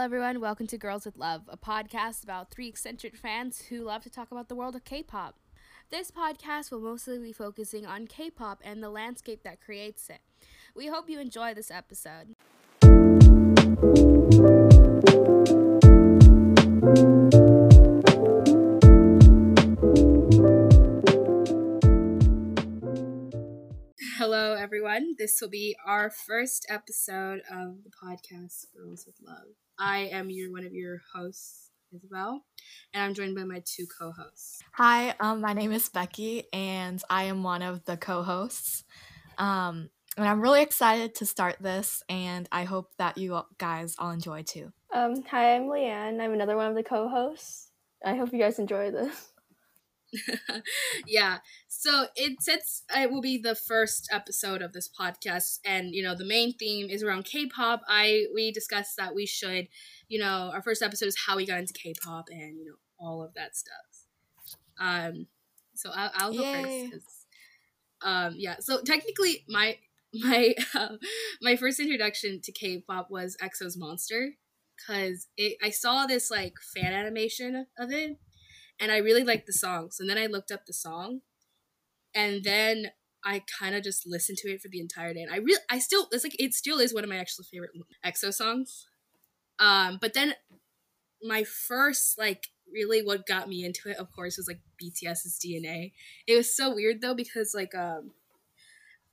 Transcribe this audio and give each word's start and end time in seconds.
Hello, 0.00 0.06
everyone. 0.06 0.40
Welcome 0.40 0.66
to 0.68 0.78
Girls 0.78 1.04
with 1.04 1.18
Love, 1.18 1.42
a 1.46 1.58
podcast 1.58 2.24
about 2.24 2.50
three 2.50 2.68
eccentric 2.68 3.14
fans 3.14 3.60
who 3.68 3.82
love 3.82 4.02
to 4.04 4.08
talk 4.08 4.30
about 4.30 4.48
the 4.48 4.54
world 4.54 4.74
of 4.74 4.82
K 4.82 5.02
pop. 5.02 5.36
This 5.90 6.10
podcast 6.10 6.70
will 6.70 6.80
mostly 6.80 7.18
be 7.18 7.34
focusing 7.34 7.84
on 7.84 8.06
K 8.06 8.30
pop 8.30 8.62
and 8.64 8.82
the 8.82 8.88
landscape 8.88 9.42
that 9.42 9.60
creates 9.60 10.08
it. 10.08 10.20
We 10.74 10.86
hope 10.86 11.10
you 11.10 11.20
enjoy 11.20 11.52
this 11.52 11.70
episode. 11.70 12.34
Hello, 24.16 24.54
everyone. 24.54 25.14
This 25.18 25.38
will 25.42 25.50
be 25.50 25.76
our 25.86 26.08
first 26.08 26.64
episode 26.70 27.40
of 27.50 27.84
the 27.84 27.90
podcast 28.02 28.64
Girls 28.74 29.04
with 29.04 29.16
Love. 29.22 29.56
I 29.80 30.10
am 30.12 30.28
your 30.28 30.52
one 30.52 30.66
of 30.66 30.74
your 30.74 31.00
hosts, 31.14 31.70
Isabel, 31.94 32.44
and 32.92 33.02
I'm 33.02 33.14
joined 33.14 33.34
by 33.34 33.44
my 33.44 33.62
two 33.64 33.86
co-hosts. 33.98 34.60
Hi, 34.72 35.14
um, 35.20 35.40
my 35.40 35.54
name 35.54 35.72
is 35.72 35.88
Becky, 35.88 36.44
and 36.52 37.02
I 37.08 37.24
am 37.24 37.42
one 37.42 37.62
of 37.62 37.86
the 37.86 37.96
co-hosts. 37.96 38.84
Um, 39.38 39.88
and 40.18 40.28
I'm 40.28 40.42
really 40.42 40.60
excited 40.60 41.14
to 41.16 41.26
start 41.26 41.56
this, 41.60 42.02
and 42.10 42.46
I 42.52 42.64
hope 42.64 42.90
that 42.98 43.16
you 43.16 43.40
guys 43.56 43.96
all 43.98 44.10
enjoy 44.10 44.42
too. 44.42 44.70
Um, 44.92 45.22
hi, 45.22 45.56
I'm 45.56 45.62
Leanne. 45.62 46.20
I'm 46.20 46.34
another 46.34 46.56
one 46.56 46.66
of 46.66 46.74
the 46.74 46.82
co-hosts. 46.82 47.70
I 48.04 48.16
hope 48.16 48.34
you 48.34 48.38
guys 48.38 48.58
enjoy 48.58 48.90
this. 48.90 49.29
yeah. 51.06 51.38
So 51.68 52.06
it 52.16 52.42
sets 52.42 52.82
it 52.94 53.10
will 53.10 53.20
be 53.20 53.38
the 53.38 53.54
first 53.54 54.08
episode 54.12 54.62
of 54.62 54.72
this 54.72 54.88
podcast 54.88 55.60
and 55.64 55.94
you 55.94 56.02
know 56.02 56.14
the 56.14 56.24
main 56.24 56.54
theme 56.54 56.88
is 56.90 57.02
around 57.02 57.24
K-pop. 57.24 57.82
I 57.88 58.26
we 58.34 58.52
discussed 58.52 58.96
that 58.96 59.14
we 59.14 59.26
should, 59.26 59.68
you 60.08 60.18
know, 60.18 60.50
our 60.52 60.62
first 60.62 60.82
episode 60.82 61.06
is 61.06 61.16
how 61.26 61.36
we 61.36 61.46
got 61.46 61.58
into 61.58 61.72
K-pop 61.72 62.28
and 62.30 62.58
you 62.58 62.66
know 62.66 62.76
all 62.98 63.22
of 63.22 63.34
that 63.34 63.56
stuff. 63.56 64.06
Um 64.78 65.26
so 65.74 65.90
I'll, 65.94 66.10
I'll 66.14 66.32
go 66.34 66.42
Yay. 66.42 66.90
first 66.90 67.26
um 68.02 68.34
yeah, 68.36 68.56
so 68.60 68.82
technically 68.82 69.44
my 69.48 69.78
my 70.14 70.54
uh, 70.74 70.96
my 71.40 71.54
first 71.54 71.78
introduction 71.78 72.40
to 72.42 72.52
K-pop 72.52 73.10
was 73.10 73.36
EXO's 73.40 73.76
Monster 73.76 74.32
cuz 74.86 75.28
it 75.36 75.56
I 75.62 75.70
saw 75.70 76.06
this 76.06 76.30
like 76.30 76.54
fan 76.74 76.92
animation 76.92 77.66
of 77.78 77.92
it 77.92 78.18
and 78.80 78.90
I 78.90 78.96
really 78.96 79.22
liked 79.22 79.46
the 79.46 79.52
songs. 79.52 80.00
And 80.00 80.08
then 80.08 80.18
I 80.18 80.26
looked 80.26 80.50
up 80.50 80.66
the 80.66 80.72
song, 80.72 81.20
and 82.14 82.42
then 82.42 82.86
I 83.24 83.42
kind 83.58 83.74
of 83.74 83.84
just 83.84 84.06
listened 84.06 84.38
to 84.38 84.48
it 84.48 84.62
for 84.62 84.68
the 84.68 84.80
entire 84.80 85.12
day. 85.12 85.22
And 85.22 85.32
I 85.32 85.36
really, 85.36 85.60
I 85.70 85.78
still, 85.78 86.08
it's 86.10 86.24
like 86.24 86.40
it 86.40 86.54
still 86.54 86.78
is 86.78 86.94
one 86.94 87.04
of 87.04 87.10
my 87.10 87.18
actual 87.18 87.44
favorite 87.44 87.72
EXO 88.04 88.32
songs. 88.32 88.86
Um, 89.58 89.98
but 90.00 90.14
then 90.14 90.34
my 91.22 91.44
first 91.44 92.18
like 92.18 92.46
really 92.72 93.02
what 93.02 93.26
got 93.26 93.48
me 93.48 93.64
into 93.64 93.90
it, 93.90 93.98
of 93.98 94.10
course, 94.10 94.38
was 94.38 94.48
like 94.48 94.60
BTS's 94.82 95.38
DNA. 95.44 95.92
It 96.26 96.36
was 96.36 96.56
so 96.56 96.74
weird 96.74 97.02
though 97.02 97.14
because 97.14 97.52
like 97.54 97.74
um 97.74 98.12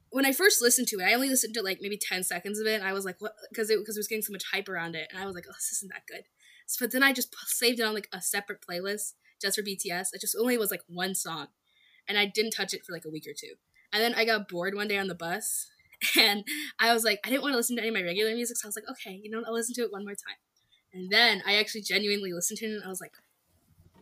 when 0.10 0.26
I 0.26 0.32
first 0.32 0.62
listened 0.62 0.88
to 0.88 1.00
it, 1.00 1.04
I 1.04 1.14
only 1.14 1.28
listened 1.28 1.54
to 1.56 1.62
like 1.62 1.80
maybe 1.82 2.00
ten 2.02 2.24
seconds 2.24 2.60
of 2.60 2.66
it, 2.66 2.76
and 2.76 2.84
I 2.84 2.94
was 2.94 3.04
like, 3.04 3.18
what? 3.20 3.34
Because 3.50 3.70
it 3.70 3.78
because 3.80 3.98
it 3.98 4.00
was 4.00 4.08
getting 4.08 4.22
so 4.22 4.32
much 4.32 4.46
hype 4.54 4.70
around 4.70 4.96
it, 4.96 5.10
and 5.12 5.22
I 5.22 5.26
was 5.26 5.36
like, 5.36 5.46
oh, 5.50 5.54
this 5.54 5.74
isn't 5.74 5.92
that 5.92 6.08
good. 6.08 6.24
So, 6.66 6.86
but 6.86 6.92
then 6.92 7.04
I 7.04 7.12
just 7.12 7.36
saved 7.48 7.80
it 7.80 7.84
on 7.84 7.94
like 7.94 8.08
a 8.14 8.22
separate 8.22 8.60
playlist 8.62 9.14
just 9.42 9.58
for 9.58 9.64
BTS. 9.64 10.10
It 10.14 10.22
just 10.22 10.38
only 10.40 10.58
was 10.58 10.72
like 10.72 10.82
one 10.88 11.16
song, 11.16 11.48
and 12.08 12.18
I 12.18 12.26
didn't 12.26 12.52
touch 12.52 12.74
it 12.74 12.86
for 12.86 12.94
like 12.94 13.06
a 13.06 13.10
week 13.10 13.26
or 13.28 13.34
two. 13.34 13.56
And 13.94 14.04
then 14.04 14.14
I 14.16 14.26
got 14.26 14.50
bored 14.50 14.76
one 14.76 14.88
day 14.88 14.98
on 14.98 15.08
the 15.08 15.16
bus, 15.16 15.70
and 16.18 16.44
I 16.80 16.94
was 16.94 17.04
like, 17.04 17.20
I 17.26 17.30
didn't 17.30 17.44
want 17.44 17.54
to 17.54 17.58
listen 17.58 17.76
to 17.76 17.82
any 17.82 17.90
of 17.90 17.96
my 17.96 18.04
regular 18.04 18.34
music, 18.34 18.58
so 18.58 18.68
I 18.68 18.70
was 18.70 18.76
like, 18.76 18.90
okay, 18.90 19.20
you 19.22 19.30
know, 19.30 19.44
I'll 19.46 19.54
listen 19.54 19.76
to 19.76 19.82
it 19.82 19.92
one 19.92 20.04
more 20.04 20.16
time. 20.16 20.38
And 20.94 21.12
then 21.12 21.44
I 21.46 21.56
actually 21.56 21.82
genuinely 21.82 22.34
listened 22.34 22.60
to 22.60 22.66
it, 22.66 22.74
and 22.76 22.84
I 22.84 22.90
was 22.90 23.02
like, 23.02 23.14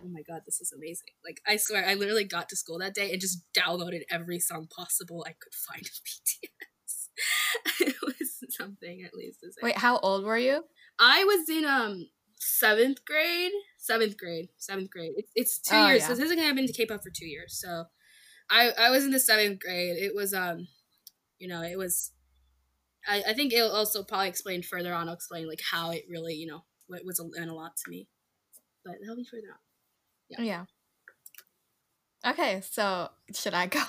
oh 0.05 0.07
my 0.07 0.21
god, 0.21 0.41
this 0.45 0.61
is 0.61 0.71
amazing. 0.71 1.09
Like, 1.23 1.41
I 1.47 1.57
swear, 1.57 1.85
I 1.85 1.95
literally 1.95 2.25
got 2.25 2.49
to 2.49 2.55
school 2.55 2.79
that 2.79 2.93
day 2.93 3.11
and 3.11 3.19
just 3.19 3.41
downloaded 3.53 4.01
every 4.09 4.39
song 4.39 4.67
possible 4.67 5.25
I 5.27 5.33
could 5.39 5.53
find 5.53 5.81
of 5.81 6.01
BTS. 6.05 7.07
it 7.81 7.95
was 8.01 8.43
something, 8.49 9.03
at 9.03 9.13
least. 9.13 9.45
Wait, 9.61 9.77
how 9.77 9.97
old 9.99 10.25
were 10.25 10.37
you? 10.37 10.63
I 10.99 11.23
was 11.23 11.49
in 11.49 11.65
um 11.65 12.07
seventh 12.37 13.05
grade 13.05 13.51
seventh 13.85 14.17
grade, 14.17 14.49
seventh 14.57 14.89
grade. 14.89 15.13
It's, 15.15 15.31
it's 15.35 15.59
two 15.59 15.75
oh, 15.75 15.87
years. 15.87 16.01
Yeah. 16.01 16.07
So 16.07 16.15
this 16.15 16.25
is 16.25 16.35
gonna 16.35 16.47
have 16.47 16.55
been 16.55 16.67
to 16.67 16.73
K-pop 16.73 17.03
for 17.03 17.11
two 17.11 17.27
years. 17.27 17.57
So 17.59 17.85
I 18.49 18.71
I 18.71 18.89
was 18.89 19.05
in 19.05 19.11
the 19.11 19.19
seventh 19.19 19.59
grade. 19.59 19.97
It 19.97 20.15
was 20.15 20.33
um, 20.33 20.67
you 21.39 21.47
know, 21.47 21.61
it 21.61 21.77
was. 21.77 22.11
I, 23.07 23.23
I 23.29 23.33
think 23.33 23.53
it'll 23.53 23.71
also 23.71 24.03
probably 24.03 24.29
explain 24.29 24.63
further 24.63 24.93
on. 24.93 25.07
I'll 25.07 25.13
explain 25.13 25.47
like 25.47 25.61
how 25.71 25.91
it 25.91 26.05
really, 26.09 26.33
you 26.33 26.47
know, 26.47 26.63
what 26.87 27.05
was 27.05 27.21
meant 27.37 27.51
a 27.51 27.53
lot 27.53 27.77
to 27.77 27.91
me. 27.91 28.07
But 28.83 28.95
that'll 28.99 29.15
be 29.15 29.23
further 29.23 29.51
on. 29.51 29.59
Yeah. 30.29 30.65
Yeah. 32.23 32.31
Okay, 32.31 32.61
so 32.67 33.09
should 33.35 33.53
I 33.53 33.67
go? 33.67 33.83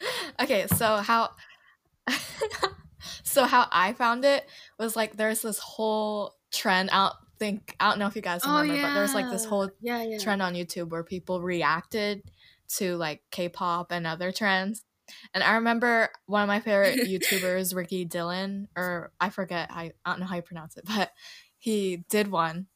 okay, 0.40 0.68
so 0.68 0.98
how 0.98 1.30
so 3.24 3.44
how 3.44 3.66
I 3.72 3.92
found 3.94 4.24
it 4.24 4.46
was 4.78 4.94
like 4.94 5.16
there's 5.16 5.42
this 5.42 5.58
whole 5.58 6.36
trend 6.52 6.90
out 6.92 7.14
think 7.38 7.74
I 7.80 7.90
don't 7.90 7.98
know 7.98 8.06
if 8.06 8.16
you 8.16 8.22
guys 8.22 8.42
oh, 8.44 8.60
remember, 8.60 8.72
oh, 8.72 8.76
yeah. 8.76 8.88
but 8.88 8.94
there's 8.94 9.14
like 9.14 9.30
this 9.30 9.44
whole 9.44 9.70
yeah, 9.80 10.02
yeah. 10.02 10.18
trend 10.18 10.42
on 10.42 10.54
YouTube 10.54 10.90
where 10.90 11.04
people 11.04 11.42
reacted 11.42 12.22
to 12.76 12.96
like 12.96 13.22
K-pop 13.30 13.92
and 13.92 14.06
other 14.06 14.32
trends. 14.32 14.82
And 15.34 15.42
I 15.42 15.54
remember 15.54 16.08
one 16.26 16.42
of 16.42 16.48
my 16.48 16.60
favorite 16.60 17.00
YouTubers, 17.08 17.74
Ricky 17.74 18.04
Dillon, 18.04 18.68
or 18.76 19.12
I 19.20 19.30
forget, 19.30 19.70
I, 19.70 19.92
I 20.04 20.10
don't 20.10 20.20
know 20.20 20.26
how 20.26 20.36
you 20.36 20.42
pronounce 20.42 20.76
it, 20.76 20.84
but 20.86 21.10
he 21.58 22.04
did 22.08 22.30
one. 22.30 22.66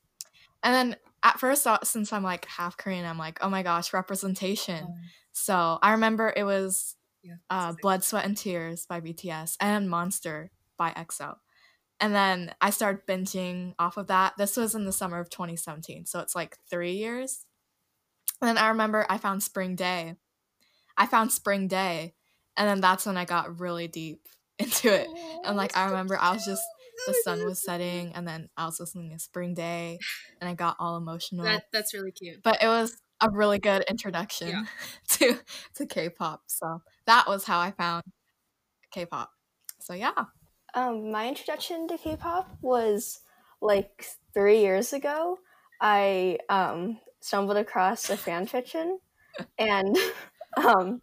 And 0.63 0.75
then 0.75 0.97
at 1.23 1.41
first, 1.41 1.67
uh, 1.67 1.79
since 1.83 2.13
I'm 2.13 2.23
like 2.23 2.45
half 2.47 2.77
Korean, 2.77 3.07
I'm 3.07 3.19
like, 3.19 3.39
oh 3.41 3.49
my 3.49 3.63
gosh, 3.63 3.93
representation. 3.93 4.87
Oh. 4.89 4.95
So 5.33 5.79
I 5.83 5.93
remember 5.93 6.33
it 6.35 6.45
was 6.45 6.97
yeah, 7.23 7.35
uh, 7.51 7.75
Blood, 7.83 8.05
Sweat, 8.05 8.25
and 8.25 8.37
Tears 8.37 8.87
by 8.87 9.01
BTS 9.01 9.57
and 9.61 9.89
Monster 9.91 10.51
by 10.77 10.91
EXO. 10.91 11.37
And 12.01 12.15
then 12.15 12.55
I 12.61 12.71
started 12.71 13.07
binging 13.07 13.75
off 13.79 13.97
of 13.97 14.09
that. 14.09 14.35
This 14.37 14.57
was 14.57 14.75
in 14.75 14.85
the 14.85 14.93
summer 14.93 15.19
of 15.19 15.31
2017. 15.31 16.07
So 16.07 16.21
it's 16.21 16.35
like 16.35 16.59
three 16.69 16.93
years. 16.93 17.47
And 18.41 18.49
then 18.49 18.59
I 18.59 18.69
remember 18.69 19.07
I 19.09 19.19
found 19.19 19.43
Spring 19.43 19.77
Day. 19.77 20.17
I 20.97 21.07
found 21.07 21.33
Spring 21.33 21.69
Day. 21.69 22.15
And 22.57 22.69
then 22.69 22.81
that's 22.81 23.07
when 23.07 23.17
I 23.17 23.25
got 23.25 23.61
really 23.61 23.89
deep 23.89 24.29
into 24.59 24.93
it. 24.93 25.09
And 25.45 25.57
like 25.57 25.77
I 25.77 25.87
remember 25.87 26.19
I 26.19 26.33
was 26.33 26.45
just 26.45 26.63
the 27.07 27.15
sun 27.25 27.45
was 27.45 27.63
setting 27.63 28.13
and 28.15 28.27
then 28.27 28.49
I 28.57 28.65
was 28.65 28.81
listening 28.81 29.11
to 29.11 29.19
Spring 29.19 29.55
Day 29.55 29.99
and 30.41 30.49
I 30.49 30.55
got 30.55 30.77
all 30.79 30.97
emotional. 30.97 31.45
That, 31.45 31.65
that's 31.73 31.93
really 31.93 32.13
cute. 32.13 32.43
But 32.43 32.63
it 32.63 32.69
was 32.69 32.97
a 33.21 33.31
really 33.31 33.59
good 33.59 33.85
introduction 33.89 34.49
yeah. 34.49 34.65
to 35.09 35.39
to 35.75 35.87
K-pop. 35.87 36.45
So 36.47 36.83
that 37.07 37.27
was 37.29 37.45
how 37.45 37.59
I 37.59 37.71
found 37.71 38.05
K-pop. 38.93 39.31
So 39.81 39.95
yeah. 39.95 40.13
Um, 40.77 41.11
my 41.11 41.27
introduction 41.27 41.89
to 41.89 41.97
K-pop 41.97 42.51
was 42.61 43.21
like 43.63 44.07
three 44.35 44.61
years 44.61 44.93
ago. 44.93 45.39
I 45.81 46.39
um, 46.51 47.01
stumbled 47.21 47.57
across 47.57 48.11
a 48.11 48.17
fan 48.17 48.47
fiction, 48.47 48.99
and 49.59 49.97
um, 50.59 51.01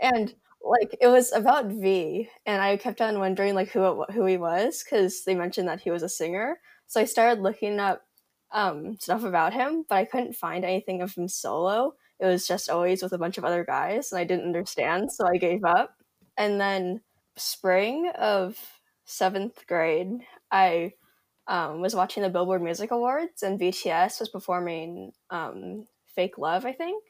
and 0.00 0.34
like 0.64 0.96
it 0.98 1.08
was 1.08 1.30
about 1.32 1.66
V, 1.66 2.26
and 2.46 2.62
I 2.62 2.78
kept 2.78 3.02
on 3.02 3.18
wondering 3.18 3.54
like 3.54 3.68
who 3.68 4.04
who 4.04 4.24
he 4.24 4.38
was 4.38 4.82
because 4.82 5.24
they 5.24 5.34
mentioned 5.34 5.68
that 5.68 5.82
he 5.82 5.90
was 5.90 6.02
a 6.02 6.08
singer. 6.08 6.58
So 6.86 6.98
I 6.98 7.04
started 7.04 7.42
looking 7.42 7.80
up 7.80 8.02
um, 8.50 8.96
stuff 8.98 9.24
about 9.24 9.52
him, 9.52 9.84
but 9.90 9.96
I 9.96 10.06
couldn't 10.06 10.36
find 10.36 10.64
anything 10.64 11.02
of 11.02 11.14
him 11.14 11.28
solo. 11.28 11.94
It 12.18 12.24
was 12.24 12.46
just 12.46 12.70
always 12.70 13.02
with 13.02 13.12
a 13.12 13.18
bunch 13.18 13.36
of 13.36 13.44
other 13.44 13.64
guys, 13.64 14.10
and 14.10 14.18
I 14.18 14.24
didn't 14.24 14.46
understand, 14.46 15.12
so 15.12 15.26
I 15.26 15.36
gave 15.36 15.64
up. 15.64 15.96
And 16.38 16.58
then 16.58 17.02
spring 17.36 18.10
of 18.18 18.56
seventh 19.12 19.66
grade, 19.66 20.20
I 20.50 20.94
um, 21.46 21.80
was 21.80 21.94
watching 21.94 22.22
the 22.22 22.28
Billboard 22.28 22.62
Music 22.62 22.90
Awards, 22.90 23.42
and 23.42 23.60
BTS 23.60 24.20
was 24.20 24.28
performing 24.28 25.12
um, 25.30 25.86
"Fake 26.14 26.38
Love," 26.38 26.64
I 26.64 26.72
think. 26.72 27.04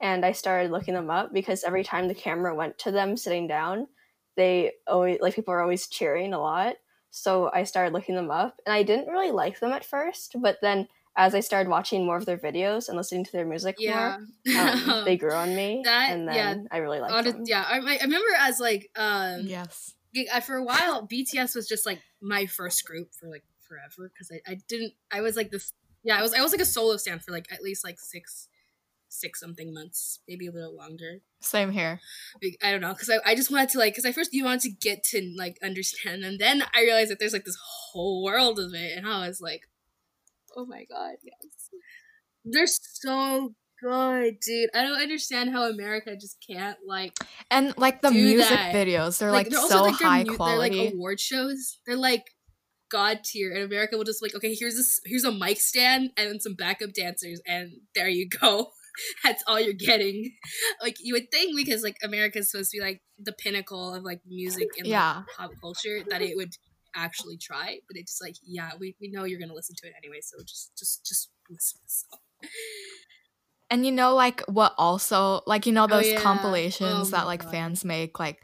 And 0.00 0.24
I 0.24 0.32
started 0.32 0.70
looking 0.70 0.94
them 0.94 1.10
up 1.10 1.32
because 1.32 1.64
every 1.64 1.82
time 1.82 2.06
the 2.06 2.14
camera 2.14 2.54
went 2.54 2.78
to 2.78 2.92
them 2.92 3.16
sitting 3.16 3.48
down, 3.48 3.88
they 4.36 4.72
always 4.86 5.18
like 5.20 5.34
people 5.34 5.52
were 5.52 5.62
always 5.62 5.88
cheering 5.88 6.32
a 6.32 6.38
lot. 6.38 6.76
So 7.10 7.50
I 7.52 7.64
started 7.64 7.92
looking 7.92 8.14
them 8.14 8.30
up, 8.30 8.60
and 8.64 8.72
I 8.72 8.82
didn't 8.82 9.08
really 9.08 9.32
like 9.32 9.58
them 9.58 9.72
at 9.72 9.84
first, 9.84 10.36
but 10.40 10.58
then 10.62 10.88
as 11.16 11.34
I 11.34 11.40
started 11.40 11.68
watching 11.68 12.06
more 12.06 12.16
of 12.16 12.26
their 12.26 12.38
videos 12.38 12.88
and 12.88 12.96
listening 12.96 13.24
to 13.24 13.32
their 13.32 13.44
music 13.44 13.74
yeah. 13.80 14.18
more, 14.46 14.56
um, 14.56 15.04
they 15.04 15.16
grew 15.16 15.32
on 15.32 15.56
me, 15.56 15.82
that, 15.84 16.12
and 16.12 16.28
then 16.28 16.34
yeah, 16.34 16.54
I 16.70 16.78
really 16.78 17.00
liked 17.00 17.24
them. 17.24 17.42
Yeah, 17.44 17.64
I, 17.68 17.78
I 17.78 17.98
remember 18.04 18.28
as 18.38 18.60
like 18.60 18.88
um, 18.94 19.40
yes, 19.42 19.94
I, 20.16 20.38
uh, 20.38 20.40
for 20.40 20.56
a 20.56 20.62
while, 20.62 21.06
BTS 21.06 21.54
was 21.54 21.68
just 21.68 21.86
like 21.86 22.00
my 22.20 22.46
first 22.46 22.84
group 22.84 23.14
for 23.14 23.28
like 23.28 23.44
forever 23.60 24.10
because 24.12 24.30
I, 24.32 24.52
I 24.52 24.58
didn't 24.68 24.94
I 25.12 25.20
was 25.20 25.36
like 25.36 25.50
this 25.50 25.72
yeah 26.02 26.18
I 26.18 26.22
was 26.22 26.32
I 26.32 26.40
was 26.40 26.52
like 26.52 26.60
a 26.60 26.66
solo 26.66 26.96
stand 26.96 27.22
for 27.22 27.32
like 27.32 27.52
at 27.52 27.62
least 27.62 27.84
like 27.84 28.00
six 28.00 28.48
six 29.10 29.40
something 29.40 29.72
months 29.72 30.20
maybe 30.28 30.46
a 30.46 30.52
little 30.52 30.76
longer 30.76 31.22
same 31.40 31.70
here 31.70 31.98
i 32.62 32.70
don't 32.70 32.82
know 32.82 32.92
because 32.92 33.08
I, 33.08 33.16
I 33.24 33.34
just 33.34 33.50
wanted 33.50 33.70
to 33.70 33.78
like 33.78 33.94
because 33.94 34.04
i 34.04 34.12
first 34.12 34.34
you 34.34 34.44
wanted 34.44 34.60
to 34.60 34.68
get 34.68 35.02
to 35.04 35.34
like 35.34 35.56
understand 35.62 36.24
and 36.24 36.38
then 36.38 36.62
i 36.74 36.82
realized 36.82 37.10
that 37.10 37.18
there's 37.18 37.32
like 37.32 37.46
this 37.46 37.56
whole 37.90 38.22
world 38.22 38.58
of 38.58 38.74
it 38.74 38.98
and 38.98 39.06
i 39.06 39.26
was 39.26 39.40
like 39.40 39.62
Oh 40.56 40.66
my 40.66 40.84
god, 40.84 41.16
yes. 41.22 41.70
They're 42.44 42.66
so 42.66 43.54
good, 43.80 44.40
dude. 44.40 44.70
I 44.74 44.82
don't 44.82 45.00
understand 45.00 45.50
how 45.50 45.68
America 45.68 46.16
just 46.16 46.38
can't 46.48 46.78
like 46.86 47.12
and 47.50 47.74
like 47.76 48.02
the 48.02 48.10
music 48.10 48.50
that. 48.50 48.74
videos. 48.74 49.18
They're 49.18 49.30
like, 49.30 49.46
like 49.46 49.52
they're 49.52 49.68
so 49.68 49.82
like, 49.82 49.94
high 49.94 50.24
mu- 50.24 50.36
quality. 50.36 50.76
They're 50.76 50.84
like 50.86 50.94
award 50.94 51.20
shows. 51.20 51.78
They're 51.86 51.96
like 51.96 52.24
god 52.90 53.24
tier, 53.24 53.52
and 53.52 53.62
America 53.62 53.96
will 53.96 54.04
just 54.04 54.22
like, 54.22 54.34
okay, 54.34 54.54
here's 54.54 54.78
a 54.78 55.08
here's 55.08 55.24
a 55.24 55.32
mic 55.32 55.60
stand 55.60 56.10
and 56.16 56.42
some 56.42 56.54
backup 56.54 56.92
dancers, 56.92 57.40
and 57.46 57.72
there 57.94 58.08
you 58.08 58.28
go. 58.28 58.70
That's 59.24 59.44
all 59.46 59.60
you're 59.60 59.74
getting. 59.74 60.32
Like 60.80 60.96
you 61.00 61.14
would 61.14 61.30
think 61.32 61.56
because 61.56 61.82
like 61.82 61.96
America's 62.04 62.50
supposed 62.50 62.70
to 62.70 62.78
be 62.78 62.80
like 62.80 63.02
the 63.18 63.32
pinnacle 63.32 63.94
of 63.94 64.04
like 64.04 64.20
music 64.26 64.68
and 64.78 64.86
yeah. 64.86 65.16
like, 65.16 65.26
pop 65.36 65.50
culture 65.60 66.04
that 66.08 66.22
it 66.22 66.36
would 66.36 66.52
actually 66.94 67.36
try, 67.36 67.78
but 67.88 67.96
it's 67.96 68.12
just 68.12 68.22
like, 68.22 68.36
yeah, 68.46 68.70
we, 68.78 68.94
we 69.00 69.10
know 69.10 69.24
you're 69.24 69.40
gonna 69.40 69.54
listen 69.54 69.74
to 69.76 69.86
it 69.88 69.94
anyway, 69.96 70.18
so 70.22 70.38
just 70.44 70.72
just 70.78 71.04
just 71.04 71.30
listen. 71.50 71.80
So. 71.86 72.16
And 73.70 73.84
you 73.84 73.92
know, 73.92 74.14
like 74.14 74.42
what 74.42 74.74
also, 74.78 75.42
like 75.46 75.66
you 75.66 75.72
know, 75.72 75.84
oh, 75.84 75.88
those 75.88 76.06
oh, 76.06 76.10
yeah. 76.10 76.20
compilations 76.20 77.08
oh, 77.08 77.16
that 77.16 77.26
like 77.26 77.42
God. 77.42 77.52
fans 77.52 77.84
make, 77.84 78.18
like 78.18 78.40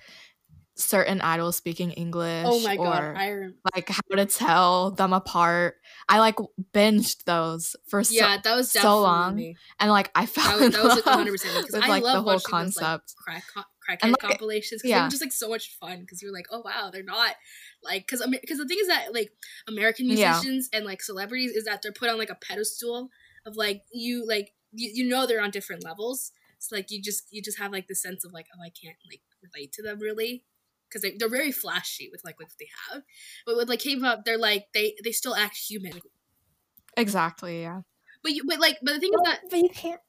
certain 0.76 1.21
idols 1.21 1.56
speaking 1.56 1.91
oh 1.91 2.00
English. 2.00 2.47
Oh 2.47 2.61
my 2.61 2.76
god, 2.76 3.03
or, 3.03 3.17
I 3.17 3.49
like 3.75 3.88
how 3.88 4.17
to 4.17 4.26
tell 4.26 4.91
them 4.91 5.12
apart. 5.12 5.76
I 6.09 6.19
like 6.19 6.37
binged 6.73 7.25
those 7.25 7.76
for 7.87 8.03
yeah, 8.11 8.37
so, 8.37 8.41
that 8.44 8.56
was 8.56 8.73
so 8.73 9.00
long, 9.00 9.37
me. 9.37 9.56
and 9.81 9.91
like 9.91 10.11
I 10.15 10.26
felt 10.26 10.61
that 10.61 10.73
that 10.73 10.82
was 10.82 10.97
like 10.97 11.06
100 11.06 11.31
percent 11.31 11.67
because 11.67 11.82
I 11.82 11.88
like 11.88 12.03
love 12.03 12.25
the 12.25 12.31
whole 12.31 12.41
concept. 12.41 13.15
Those, 13.26 13.35
like, 13.35 13.43
crack, 13.55 13.67
crackhead 14.03 14.11
like, 14.11 14.21
compilations 14.21 14.82
because 14.82 14.91
yeah. 14.91 15.09
just 15.09 15.23
like 15.23 15.32
so 15.32 15.49
much 15.49 15.76
fun 15.79 16.00
because 16.00 16.23
you're 16.23 16.32
like, 16.32 16.47
oh 16.50 16.62
wow, 16.65 16.91
they're 16.93 17.03
not 17.03 17.35
like 17.82 18.06
because 18.06 18.26
because 18.41 18.59
the 18.59 18.67
thing 18.67 18.79
is 18.81 18.88
that 18.88 19.15
like 19.15 19.31
American 19.69 20.06
musicians 20.06 20.69
yeah. 20.73 20.79
and 20.79 20.87
like 20.87 21.03
celebrities 21.03 21.53
is 21.53 21.65
that 21.65 21.82
they're 21.82 21.93
put 21.93 22.11
on 22.11 22.19
like 22.19 22.31
a 22.31 22.37
pedestal 22.37 23.11
of 23.47 23.56
like 23.56 23.82
you 23.93 24.26
like 24.26 24.53
you, 24.75 24.91
you 24.94 25.09
know 25.09 25.26
they're 25.26 25.43
on 25.43 25.50
different 25.50 25.85
levels. 25.85 26.32
It's 26.56 26.69
so, 26.69 26.76
like 26.76 26.91
you 26.91 27.03
just 27.03 27.29
you 27.31 27.43
just 27.43 27.59
have 27.59 27.73
like 27.73 27.87
the 27.87 27.94
sense 27.94 28.25
of 28.25 28.32
like 28.32 28.47
oh 28.56 28.62
I 28.62 28.71
can't 28.71 28.97
like 29.11 29.23
relate 29.43 29.73
to 29.75 29.82
them 29.82 29.99
really 29.99 30.44
because 30.88 31.03
they, 31.03 31.17
they're 31.19 31.29
very 31.29 31.53
flashy 31.53 32.09
with 32.11 32.23
like 32.25 32.38
what 32.38 32.49
they 32.59 32.69
have, 32.91 33.03
but 33.47 33.56
with 33.56 33.69
like 33.69 33.81
K-pop 33.81 34.25
they're 34.25 34.38
like 34.38 34.67
they 34.75 34.94
they 35.03 35.12
still 35.12 35.35
act 35.35 35.56
human. 35.56 35.93
Exactly. 36.97 37.62
Yeah. 37.62 37.82
But 38.23 38.32
you 38.32 38.44
but 38.47 38.61
like 38.61 38.79
but 38.82 38.94
the 38.94 39.00
thing 39.00 39.11
well, 39.12 39.23
is 39.23 39.29
that 39.29 39.50
but 39.50 39.59
you 39.59 39.69
can't 39.69 40.00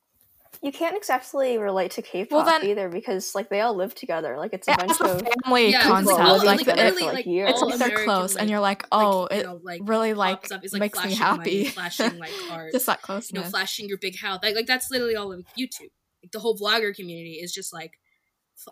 you 0.61 0.71
can't 0.71 0.95
exactly 0.95 1.57
relate 1.57 1.91
to 1.91 2.01
K-pop 2.01 2.31
well, 2.31 2.45
then, 2.45 2.69
either 2.69 2.89
because 2.89 3.35
like 3.35 3.49
they 3.49 3.61
all 3.61 3.75
live 3.75 3.95
together. 3.95 4.37
Like 4.37 4.53
it's 4.53 4.67
a 4.67 4.75
bunch 4.75 4.99
of 5.01 5.21
family 5.43 5.71
yeah, 5.71 5.81
concept. 5.81 6.19
Like, 6.19 6.43
like, 6.43 6.67
like, 6.67 6.77
literally, 6.77 7.03
like, 7.03 7.25
it's 7.27 7.61
like 7.61 7.79
they're 7.79 8.05
close, 8.05 8.35
like, 8.35 8.41
and 8.41 8.49
you're 8.49 8.59
like, 8.59 8.85
oh, 8.91 9.25
it 9.25 9.43
know, 9.43 9.59
really 9.81 10.13
like, 10.13 10.51
up, 10.51 10.63
makes 10.73 11.03
me 11.03 11.13
happy. 11.15 11.37
Money, 11.37 11.65
flashing 11.65 12.17
like 12.19 12.31
cards, 12.47 12.73
just 12.73 12.85
that 12.85 13.01
close. 13.01 13.31
You 13.31 13.39
know, 13.39 13.45
flashing 13.45 13.87
your 13.87 13.97
big 13.97 14.17
house. 14.19 14.39
Like, 14.43 14.55
like 14.55 14.67
that's 14.67 14.89
literally 14.91 15.15
all 15.15 15.31
of 15.31 15.39
YouTube. 15.57 15.91
Like 16.23 16.31
the 16.31 16.39
whole 16.39 16.57
vlogger 16.57 16.95
community 16.95 17.39
is 17.41 17.53
just 17.53 17.73
like, 17.73 17.93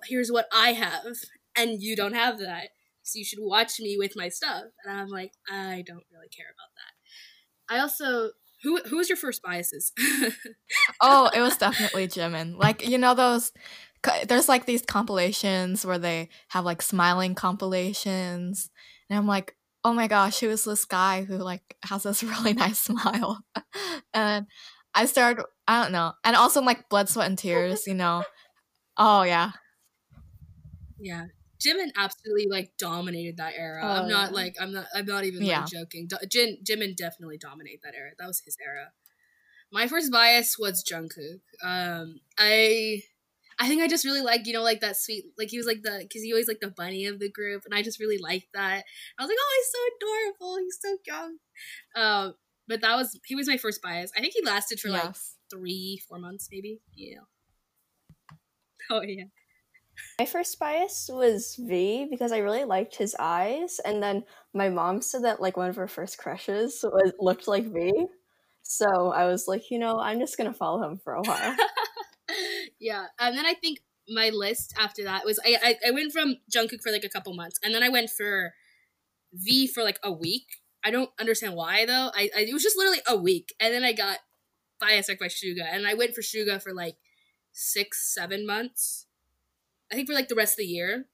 here's 0.05 0.31
what 0.31 0.47
I 0.53 0.73
have, 0.73 1.15
and 1.55 1.81
you 1.81 1.95
don't 1.95 2.15
have 2.15 2.39
that, 2.39 2.69
so 3.01 3.19
you 3.19 3.25
should 3.25 3.39
watch 3.41 3.79
me 3.79 3.97
with 3.97 4.13
my 4.15 4.29
stuff. 4.29 4.63
And 4.85 4.99
I'm 4.99 5.09
like, 5.09 5.31
I 5.49 5.83
don't 5.85 6.05
really 6.11 6.29
care 6.29 6.47
about 6.47 6.71
that. 6.75 6.93
I 7.75 7.79
also 7.79 8.31
who 8.63 8.79
who 8.85 8.97
was 8.97 9.09
your 9.09 9.17
first 9.17 9.41
biases? 9.41 9.91
oh, 11.01 11.29
it 11.35 11.41
was 11.41 11.57
definitely 11.57 12.07
Jimin. 12.07 12.57
Like 12.57 12.87
you 12.87 12.97
know 12.97 13.13
those. 13.13 13.51
There's 14.27 14.49
like 14.49 14.65
these 14.65 14.81
compilations 14.81 15.85
where 15.85 15.97
they 15.97 16.29
have 16.49 16.65
like 16.65 16.81
smiling 16.81 17.35
compilations, 17.35 18.69
and 19.09 19.17
I'm 19.17 19.27
like, 19.27 19.55
oh 19.83 19.93
my 19.93 20.07
gosh, 20.07 20.39
who 20.39 20.49
is 20.49 20.63
this 20.63 20.85
guy 20.85 21.23
who 21.23 21.37
like 21.37 21.77
has 21.83 22.03
this 22.03 22.23
really 22.23 22.53
nice 22.53 22.79
smile? 22.79 23.39
and 24.13 24.47
I 24.95 25.05
started, 25.05 25.45
I 25.67 25.81
don't 25.81 25.91
know, 25.91 26.13
and 26.23 26.35
also 26.35 26.61
like 26.61 26.89
blood, 26.89 27.09
sweat, 27.09 27.27
and 27.27 27.37
tears. 27.37 27.87
You 27.87 27.95
know, 27.95 28.23
oh 28.97 29.23
yeah, 29.23 29.51
yeah. 30.99 31.25
Jimin 31.65 31.91
absolutely 31.95 32.47
like 32.49 32.71
dominated 32.77 33.37
that 33.37 33.53
era. 33.57 33.81
Oh, 33.83 33.87
I'm 33.87 34.07
not 34.07 34.31
yeah. 34.31 34.35
like 34.35 34.55
I'm 34.59 34.73
not 34.73 34.85
I'm 34.93 35.05
not 35.05 35.25
even 35.25 35.43
yeah. 35.43 35.61
like 35.61 35.69
joking. 35.69 36.09
Jin 36.29 36.57
Jimin 36.63 36.95
definitely 36.95 37.37
dominated 37.37 37.79
that 37.83 37.95
era. 37.95 38.11
That 38.17 38.27
was 38.27 38.41
his 38.45 38.57
era. 38.65 38.91
My 39.71 39.87
first 39.87 40.11
bias 40.11 40.57
was 40.59 40.83
Jungkook. 40.83 41.41
Um, 41.63 42.19
I 42.37 43.01
I 43.59 43.67
think 43.67 43.81
I 43.81 43.87
just 43.87 44.05
really 44.05 44.21
like 44.21 44.45
you 44.45 44.53
know 44.53 44.63
like 44.63 44.81
that 44.81 44.97
sweet 44.97 45.25
like 45.37 45.49
he 45.49 45.57
was 45.57 45.67
like 45.67 45.81
the 45.83 45.99
because 46.01 46.21
he 46.21 46.31
always 46.31 46.47
like 46.47 46.59
the 46.59 46.73
bunny 46.75 47.05
of 47.05 47.19
the 47.19 47.31
group 47.31 47.63
and 47.65 47.73
I 47.73 47.81
just 47.81 47.99
really 47.99 48.17
liked 48.17 48.47
that. 48.53 48.83
I 49.17 49.23
was 49.23 49.29
like 49.29 49.37
oh 49.39 49.53
he's 49.57 49.71
so 49.71 49.79
adorable 49.97 50.57
he's 50.57 50.79
so 50.81 50.97
young. 51.05 51.37
Um, 51.95 52.33
but 52.67 52.81
that 52.81 52.95
was 52.95 53.19
he 53.25 53.35
was 53.35 53.47
my 53.47 53.57
first 53.57 53.81
bias. 53.81 54.11
I 54.17 54.21
think 54.21 54.33
he 54.33 54.43
lasted 54.43 54.79
for 54.79 54.89
yes. 54.89 55.05
like 55.05 55.15
three 55.49 56.01
four 56.07 56.19
months 56.19 56.49
maybe. 56.51 56.81
Yeah. 56.95 57.19
Oh 58.89 59.01
yeah. 59.01 59.25
My 60.19 60.25
first 60.25 60.59
bias 60.59 61.09
was 61.11 61.55
V 61.55 62.07
because 62.09 62.31
I 62.31 62.37
really 62.39 62.63
liked 62.63 62.95
his 62.95 63.15
eyes, 63.19 63.79
and 63.83 64.01
then 64.01 64.23
my 64.53 64.69
mom 64.69 65.01
said 65.01 65.23
that 65.23 65.41
like 65.41 65.57
one 65.57 65.69
of 65.69 65.75
her 65.75 65.87
first 65.87 66.17
crushes 66.17 66.83
was 66.83 67.13
looked 67.19 67.47
like 67.47 67.65
V. 67.65 67.91
So 68.63 69.11
I 69.11 69.25
was 69.25 69.47
like, 69.47 69.69
you 69.69 69.79
know, 69.79 69.99
I'm 69.99 70.19
just 70.19 70.37
gonna 70.37 70.53
follow 70.53 70.83
him 70.83 70.97
for 71.03 71.13
a 71.13 71.21
while. 71.21 71.55
yeah, 72.79 73.07
and 73.19 73.37
then 73.37 73.45
I 73.45 73.53
think 73.53 73.79
my 74.09 74.29
list 74.29 74.73
after 74.77 75.03
that 75.03 75.25
was 75.25 75.39
I, 75.45 75.57
I 75.63 75.89
I 75.89 75.91
went 75.91 76.11
from 76.11 76.37
Jungkook 76.53 76.81
for 76.81 76.91
like 76.91 77.03
a 77.03 77.09
couple 77.09 77.33
months, 77.33 77.59
and 77.63 77.73
then 77.73 77.83
I 77.83 77.89
went 77.89 78.09
for 78.09 78.53
V 79.33 79.67
for 79.67 79.83
like 79.83 79.99
a 80.03 80.11
week. 80.11 80.45
I 80.83 80.91
don't 80.91 81.11
understand 81.19 81.55
why 81.55 81.85
though. 81.85 82.11
I, 82.13 82.29
I 82.35 82.41
it 82.41 82.53
was 82.53 82.63
just 82.63 82.77
literally 82.77 83.01
a 83.07 83.17
week, 83.17 83.53
and 83.59 83.73
then 83.73 83.83
I 83.83 83.93
got 83.93 84.19
bias 84.79 85.07
by 85.07 85.27
Suga, 85.27 85.65
and 85.71 85.87
I 85.87 85.93
went 85.93 86.13
for 86.13 86.21
Suga 86.21 86.61
for 86.61 86.73
like 86.73 86.97
six 87.51 88.13
seven 88.13 88.45
months 88.45 89.05
I 89.91 89.95
think 89.95 90.07
for 90.07 90.13
like 90.13 90.27
the 90.27 90.35
rest 90.35 90.53
of 90.53 90.57
the 90.57 90.65
year. 90.65 91.05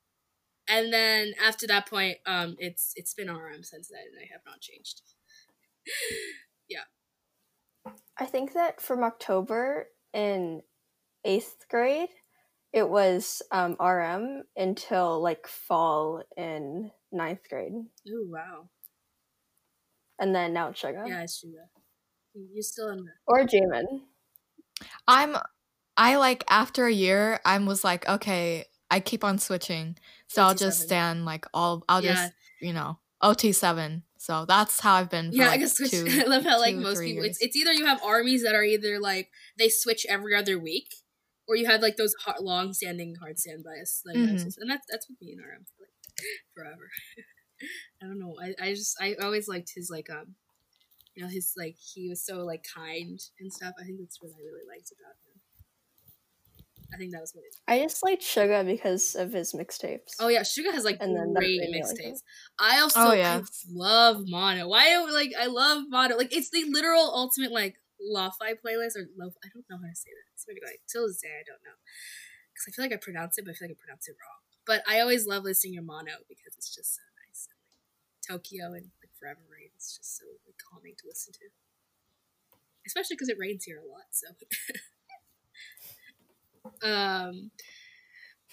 And 0.68 0.94
then 0.94 1.34
after 1.44 1.66
that 1.68 1.90
point, 1.90 2.18
um, 2.26 2.56
it's 2.60 2.94
it's 2.96 3.14
been 3.14 3.30
RM 3.30 3.64
since 3.64 3.88
then, 3.88 4.02
and 4.12 4.22
I 4.22 4.32
have 4.32 4.42
not 4.46 4.62
changed. 4.62 5.02
yeah. 6.70 6.84
I 8.20 8.26
think 8.26 8.54
that 8.54 8.80
from 8.80 9.04
October 9.04 9.88
in 10.14 10.62
eighth 11.26 11.66
grade, 11.70 12.10
it 12.72 12.88
was 12.88 13.42
um, 13.52 13.76
RM 13.80 14.44
until 14.56 15.22
like 15.22 15.48
fall 15.48 16.22
in 16.38 16.92
ninth 17.12 17.50
grade. 17.50 17.74
Oh 18.08 18.26
wow! 18.28 18.70
And 20.20 20.36
then 20.36 20.54
now 20.54 20.70
it's 20.70 20.82
Suga. 20.82 21.08
Yeah, 21.08 21.24
it's 21.24 21.44
Suga. 21.44 21.66
You're 22.54 22.62
still 22.62 22.90
in 22.90 23.06
there. 23.06 23.16
Or 23.26 23.44
Jimin. 23.44 24.02
I'm 25.08 25.36
I 26.00 26.16
like 26.16 26.46
after 26.50 26.88
a 26.88 26.94
year, 26.94 27.42
I 27.46 27.58
was 27.58 27.84
like, 27.84 28.08
okay, 28.08 28.66
I 28.90 29.02
keep 29.02 29.26
on 29.26 29.38
switching, 29.38 29.98
so 30.28 30.42
I'll 30.42 30.56
just 30.56 30.82
stand 30.82 31.26
like 31.26 31.46
all. 31.54 31.84
I'll 31.90 32.02
yeah. 32.02 32.14
just 32.14 32.34
you 32.62 32.72
know 32.72 32.98
OT 33.22 33.52
seven. 33.52 34.04
So 34.18 34.46
that's 34.46 34.80
how 34.80 34.96
I've 34.96 35.10
been. 35.10 35.32
yeah, 35.34 35.48
like 35.48 35.56
I 35.56 35.58
guess 35.58 35.76
switch. 35.76 35.94
I 35.94 36.24
love 36.24 36.46
how 36.46 36.58
like 36.58 36.76
most 36.76 37.02
people, 37.02 37.26
it's, 37.26 37.42
it's 37.42 37.56
either 37.56 37.74
you 37.74 37.86
have 37.86 38.02
armies 38.02 38.44
that 38.44 38.56
are 38.56 38.64
either 38.64 38.98
like 38.98 39.30
they 39.58 39.68
switch 39.68 40.06
every 40.08 40.34
other 40.34 40.58
week, 40.58 40.88
or 41.50 41.58
you 41.58 41.66
have 41.66 41.82
like 41.82 41.98
those 41.98 42.14
hard, 42.24 42.40
long 42.40 42.72
standing 42.72 43.16
hard 43.16 43.38
stand 43.38 43.66
bias, 43.66 44.02
like 44.06 44.16
mm-hmm. 44.16 44.38
and 44.38 44.70
that's 44.72 44.88
that's 44.90 45.08
with 45.10 45.22
me 45.22 45.34
in 45.34 45.40
RM 45.40 45.66
for 45.66 45.84
like 45.84 46.16
forever. 46.56 46.90
I 48.02 48.06
don't 48.06 48.20
know. 48.20 48.36
I, 48.42 48.70
I 48.70 48.74
just 48.74 48.96
I 49.02 49.16
always 49.22 49.50
liked 49.50 49.74
his 49.76 49.90
like 49.92 50.10
um, 50.10 50.36
you 51.14 51.24
know 51.24 51.30
his 51.30 51.54
like 51.58 51.76
he 51.94 52.08
was 52.08 52.26
so 52.26 52.46
like 52.46 52.64
kind 52.74 53.20
and 53.38 53.52
stuff. 53.52 53.74
I 53.78 53.84
think 53.84 54.00
that's 54.00 54.22
what 54.22 54.32
I 54.32 54.40
really 54.40 54.64
liked 54.66 54.94
about 54.94 55.20
him. 55.28 55.29
I 56.94 56.98
think 56.98 57.12
that 57.14 57.22
was 57.22 57.34
what 57.34 57.46
it. 57.46 57.56
I 57.68 57.80
just 57.84 58.04
like 58.04 58.22
Suga 58.22 58.66
because 58.66 59.16
of 59.16 59.32
his 59.32 59.54
mixtapes. 59.54 60.18
Oh 60.20 60.28
yeah, 60.28 60.42
Suga 60.42 60.74
has 60.74 60.86
like 60.86 60.98
and 61.00 61.36
great 61.36 61.62
mixtapes. 61.70 62.22
Like 62.60 62.74
I 62.74 62.80
also 62.80 63.00
oh, 63.00 63.14
yeah. 63.14 63.42
I 63.42 63.46
love 63.72 64.24
Mono. 64.26 64.68
Why 64.68 64.98
like 65.12 65.32
I 65.40 65.46
love 65.48 65.84
Mono. 65.90 66.18
Like 66.18 66.36
it's 66.36 66.50
the 66.50 66.66
literal 66.70 67.12
ultimate 67.14 67.52
like 67.52 67.76
lo-fi 68.02 68.54
playlist 68.54 68.98
or 68.98 69.06
lo 69.18 69.30
I 69.44 69.50
don't 69.54 69.66
know 69.70 69.78
how 69.78 69.90
to 69.90 69.96
say 69.96 70.10
that. 70.10 70.34
It's 70.34 70.46
maybe 70.48 70.62
like 70.66 70.82
till 70.90 71.08
this 71.08 71.22
day 71.22 71.30
I 71.30 71.46
don't 71.46 71.62
know 71.62 71.78
because 72.50 72.66
I 72.68 72.72
feel 72.74 72.86
like 72.86 72.94
I 72.94 73.02
pronounce 73.02 73.38
it, 73.38 73.46
but 73.46 73.52
I 73.52 73.54
feel 73.54 73.68
like 73.70 73.78
I 73.78 73.86
pronounce 73.86 74.08
it 74.10 74.18
wrong. 74.18 74.42
But 74.66 74.82
I 74.90 75.00
always 75.00 75.28
love 75.28 75.44
listening 75.44 75.76
to 75.78 75.86
Mono 75.86 76.26
because 76.28 76.58
it's 76.58 76.74
just 76.74 76.96
so 76.96 77.06
nice. 77.26 77.50
And, 77.50 77.58
like, 77.62 77.78
Tokyo 78.26 78.74
and 78.74 78.90
like 79.02 79.14
Forever 79.20 79.46
Rain. 79.46 79.70
It's 79.76 79.98
just 79.98 80.18
so 80.18 80.26
like, 80.46 80.58
calming 80.58 80.98
to 80.98 81.06
listen 81.06 81.34
to, 81.34 81.54
especially 82.86 83.14
because 83.14 83.30
it 83.30 83.38
rains 83.38 83.66
here 83.66 83.78
a 83.78 83.86
lot. 83.86 84.10
So. 84.10 84.34
um 86.84 87.52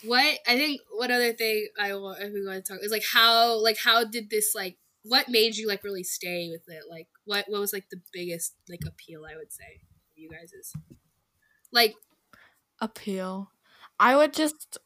what 0.04 0.38
I 0.46 0.56
think 0.56 0.80
one 0.90 1.10
other 1.10 1.32
thing 1.32 1.68
I 1.80 1.94
want 1.94 2.22
if 2.22 2.32
we 2.32 2.44
want 2.44 2.64
to 2.64 2.72
talk 2.72 2.82
is 2.82 2.92
like 2.92 3.04
how 3.12 3.62
like 3.62 3.78
how 3.82 4.04
did 4.04 4.30
this 4.30 4.52
like 4.54 4.76
what 5.02 5.28
made 5.28 5.56
you 5.56 5.66
like 5.68 5.84
really 5.84 6.02
stay 6.02 6.48
with 6.50 6.62
it 6.68 6.82
like 6.90 7.08
what 7.24 7.46
what 7.48 7.60
was 7.60 7.72
like 7.72 7.88
the 7.90 8.00
biggest 8.12 8.54
like 8.68 8.80
appeal 8.86 9.24
I 9.24 9.36
would 9.36 9.52
say 9.52 9.80
you 10.14 10.28
guys 10.28 10.52
is 10.52 10.72
like 11.72 11.94
appeal 12.80 13.50
I 13.98 14.16
would 14.16 14.32
just 14.32 14.78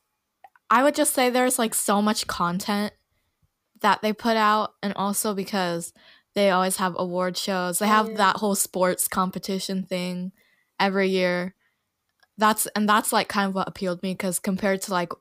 I 0.70 0.82
would 0.84 0.94
just 0.94 1.12
say 1.12 1.30
there's 1.30 1.58
like 1.58 1.74
so 1.74 2.00
much 2.00 2.26
content 2.26 2.92
that 3.80 4.02
they 4.02 4.12
put 4.12 4.36
out 4.36 4.74
and 4.82 4.92
also 4.94 5.34
because 5.34 5.92
they 6.34 6.50
always 6.50 6.76
have 6.76 6.94
award 6.96 7.36
shows. 7.36 7.78
They 7.78 7.88
have 7.88 8.10
yeah. 8.10 8.16
that 8.16 8.36
whole 8.36 8.54
sports 8.54 9.08
competition 9.08 9.82
thing 9.82 10.32
every 10.78 11.08
year. 11.08 11.54
That's 12.40 12.66
and 12.68 12.88
that's 12.88 13.12
like 13.12 13.28
kind 13.28 13.48
of 13.48 13.54
what 13.54 13.68
appealed 13.68 14.02
me 14.02 14.14
because 14.14 14.38
compared 14.38 14.80
to 14.82 14.92
like 14.92 15.12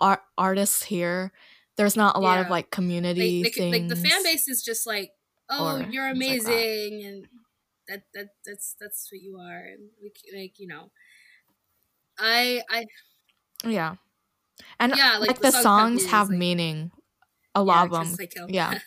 art 0.00 0.20
artists 0.38 0.84
here, 0.84 1.32
there's 1.76 1.96
not 1.96 2.16
a 2.16 2.20
yeah. 2.20 2.26
lot 2.26 2.38
of 2.38 2.48
like 2.48 2.70
community 2.70 3.42
like, 3.42 3.54
things. 3.54 3.72
Like 3.72 3.88
the 3.88 3.96
fan 3.96 4.22
base 4.22 4.46
is 4.46 4.62
just 4.62 4.86
like, 4.86 5.10
oh, 5.50 5.84
you're 5.90 6.08
amazing, 6.08 6.98
like 6.98 7.04
and 7.04 7.26
that 7.88 8.02
that 8.14 8.28
that's 8.46 8.76
that's 8.80 9.08
what 9.10 9.20
you 9.20 9.36
are, 9.36 9.66
and 9.66 9.88
like, 10.00 10.16
like 10.32 10.52
you 10.58 10.68
know, 10.68 10.92
I 12.20 12.62
I 12.70 12.86
yeah, 13.66 13.96
and 14.78 14.94
yeah, 14.96 15.18
like, 15.18 15.30
like 15.30 15.40
the, 15.40 15.50
the, 15.50 15.62
songs 15.62 16.06
have 16.06 16.28
like, 16.28 16.38
meaning. 16.38 16.92
A 17.56 17.62
lot 17.62 17.84
um, 17.84 17.92
yeah, 17.92 18.00
of 18.00 18.16
them, 18.16 18.48
yeah, 18.48 18.78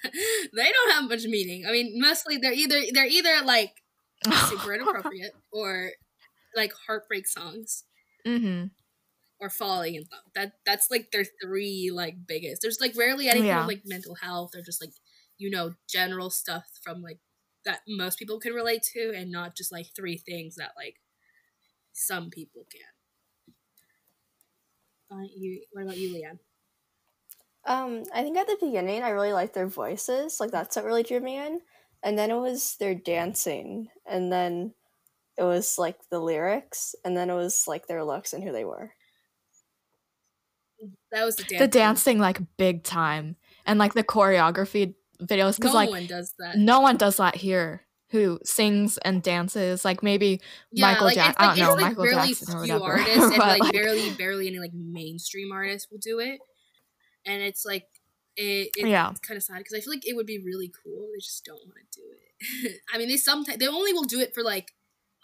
they 0.54 0.72
don't 0.72 0.92
have 0.92 1.10
much 1.10 1.24
meaning. 1.24 1.66
I 1.66 1.72
mean, 1.72 1.94
mostly 2.02 2.36
they're 2.36 2.52
either 2.52 2.82
they're 2.94 3.06
either 3.08 3.46
like 3.46 3.72
super 4.50 4.74
inappropriate 4.74 5.32
or 5.54 5.92
like 6.58 6.74
heartbreak 6.88 7.28
songs. 7.28 7.86
Mm-hmm 8.26 8.66
or 9.40 9.50
falling 9.50 9.96
in 9.96 10.04
love. 10.12 10.24
That 10.36 10.54
that's 10.66 10.90
like 10.90 11.12
their 11.12 11.26
three 11.42 11.92
like 11.94 12.16
biggest. 12.28 12.62
There's 12.62 12.82
like 12.82 12.98
rarely 12.98 13.30
anything 13.30 13.48
yeah. 13.48 13.66
like 13.66 13.84
mental 13.86 14.16
health 14.16 14.52
or 14.56 14.62
just 14.62 14.82
like 14.82 14.94
you 15.38 15.50
know 15.50 15.76
general 15.90 16.30
stuff 16.30 16.66
from 16.84 17.02
like 17.02 17.20
that 17.66 17.82
most 17.88 18.18
people 18.18 18.40
can 18.40 18.54
relate 18.54 18.84
to, 18.94 19.14
and 19.16 19.32
not 19.32 19.56
just 19.56 19.72
like 19.72 19.88
three 19.96 20.18
things 20.18 20.56
that 20.56 20.72
like 20.76 20.96
some 21.94 22.30
people 22.30 22.66
can. 22.72 22.82
Uh, 25.10 25.28
you, 25.36 25.62
what 25.72 25.84
about 25.84 25.98
you, 25.98 26.14
Leanne? 26.14 26.40
Um, 27.66 28.04
I 28.14 28.24
think 28.24 28.38
at 28.38 28.48
the 28.48 28.58
beginning 28.60 29.04
I 29.04 29.10
really 29.10 29.34
liked 29.34 29.54
their 29.54 29.68
voices. 29.68 30.40
Like 30.40 30.52
that's 30.52 30.76
what 30.76 30.86
really 30.86 31.04
drew 31.04 31.20
me 31.20 31.38
in. 31.38 31.62
And 32.04 32.18
then 32.18 32.30
it 32.30 32.38
was 32.38 32.76
their 32.80 32.96
dancing, 32.96 33.90
and 34.06 34.32
then 34.32 34.74
it 35.38 35.44
was 35.44 35.78
like 35.78 35.98
the 36.10 36.20
lyrics, 36.20 36.96
and 37.06 37.16
then 37.16 37.30
it 37.30 37.36
was 37.36 37.66
like 37.68 37.88
their 37.88 38.04
looks 38.04 38.34
and 38.34 38.44
who 38.44 38.52
they 38.52 38.66
were. 38.66 38.92
That 41.12 41.26
was 41.26 41.36
the 41.36 41.44
dancing. 41.44 41.60
The 41.60 41.68
dancing 41.68 42.20
like 42.20 42.40
big 42.58 42.84
time. 42.84 43.36
And 43.66 43.80
like 43.80 43.94
the 43.94 44.04
choreography 44.04 44.96
videos 45.22 45.58
because 45.58 45.74
no 45.74 45.74
like 45.74 45.90
one 45.90 46.06
does 46.06 46.34
that. 46.40 46.58
No 46.58 46.82
one 46.82 46.98
does 46.98 47.18
that 47.18 47.36
here. 47.36 47.84
Who 48.12 48.40
sings 48.46 48.98
and 49.00 49.22
dances 49.22 49.84
like 49.84 50.02
maybe 50.02 50.40
yeah, 50.72 50.88
Michael 50.88 51.08
like, 51.08 51.16
Jackson? 51.16 51.36
I 51.38 51.56
don't 51.56 51.58
know 51.58 51.74
like 51.74 51.82
Michael 51.82 52.04
barely 52.06 52.28
Jackson 52.30 52.56
or 52.56 52.62
whatever. 52.62 52.84
artists 52.84 53.18
and 53.18 53.38
like, 53.38 53.62
like 53.62 53.74
barely 53.74 54.10
barely 54.12 54.48
any 54.48 54.60
like 54.60 54.72
mainstream 54.74 55.52
artists 55.52 55.92
will 55.92 56.00
do 56.00 56.20
it, 56.20 56.40
and 57.26 57.42
it's 57.42 57.66
like 57.66 57.84
it, 58.38 58.70
it 58.78 58.88
yeah. 58.88 59.10
it's 59.10 59.20
kind 59.20 59.36
of 59.36 59.44
sad 59.44 59.58
because 59.58 59.74
I 59.74 59.82
feel 59.82 59.92
like 59.92 60.08
it 60.08 60.16
would 60.16 60.26
be 60.26 60.40
really 60.40 60.72
cool. 60.84 61.10
They 61.14 61.20
just 61.20 61.44
don't 61.44 61.60
want 61.66 61.76
to 61.92 62.00
do 62.00 62.06
it. 62.08 62.82
I 62.94 62.98
mean, 62.98 63.10
they 63.10 63.18
sometimes 63.18 63.58
they 63.58 63.68
only 63.68 63.92
will 63.92 64.06
do 64.06 64.22
it 64.22 64.34
for 64.34 64.42
like 64.42 64.72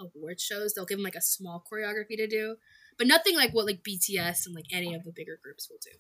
award 0.04 0.40
shows. 0.40 0.74
They'll 0.74 0.86
give 0.86 0.98
them 0.98 1.04
like 1.04 1.16
a 1.16 1.22
small 1.22 1.64
choreography 1.72 2.18
to 2.18 2.28
do, 2.28 2.58
but 2.98 3.08
nothing 3.08 3.36
like 3.36 3.52
what 3.52 3.66
like 3.66 3.84
BTS 3.84 4.46
and 4.46 4.56
like 4.56 4.66
any 4.72 4.94
of 4.94 5.04
the 5.04 5.12
bigger 5.16 5.40
groups 5.44 5.70
will 5.70 5.80
do. 5.82 5.92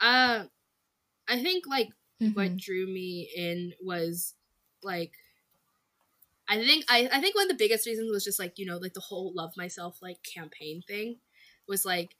Uh, 0.00 0.44
I 1.28 1.42
think 1.42 1.64
like 1.66 1.88
mm-hmm. 2.22 2.32
what 2.32 2.56
drew 2.56 2.86
me 2.86 3.28
in 3.34 3.72
was 3.82 4.34
like 4.82 5.12
I 6.48 6.64
think 6.64 6.84
I, 6.88 7.08
I 7.12 7.20
think 7.20 7.34
one 7.34 7.44
of 7.44 7.48
the 7.48 7.62
biggest 7.62 7.86
reasons 7.86 8.10
was 8.10 8.24
just 8.24 8.38
like 8.38 8.54
you 8.56 8.66
know 8.66 8.78
like 8.78 8.94
the 8.94 9.00
whole 9.00 9.32
love 9.34 9.52
myself 9.56 9.98
like 10.00 10.18
campaign 10.22 10.82
thing 10.86 11.16
was 11.68 11.84
like 11.84 12.16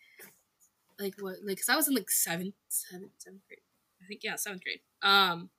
like 0.99 1.15
what 1.21 1.37
like 1.45 1.57
because 1.57 1.69
I 1.69 1.77
was 1.77 1.89
in 1.89 1.95
like 1.95 2.11
seventh 2.11 2.55
seventh 2.69 3.13
seventh 3.19 3.43
grade 3.49 3.61
I 4.03 4.07
think 4.07 4.21
yeah 4.23 4.37
seventh 4.37 4.65
grade 4.65 4.81
um 5.03 5.51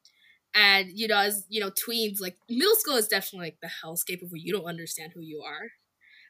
and 0.54 0.88
you 0.94 1.08
know 1.08 1.18
as 1.18 1.46
you 1.50 1.60
know 1.60 1.70
tweens 1.70 2.20
like 2.20 2.38
middle 2.50 2.76
school 2.76 2.96
is 2.96 3.08
definitely 3.08 3.48
like 3.48 3.58
the 3.62 3.70
hellscape 3.84 4.22
of 4.24 4.32
where 4.32 4.42
you 4.42 4.54
don't 4.54 4.66
understand 4.66 5.12
who 5.14 5.22
you 5.22 5.44
are. 5.46 5.70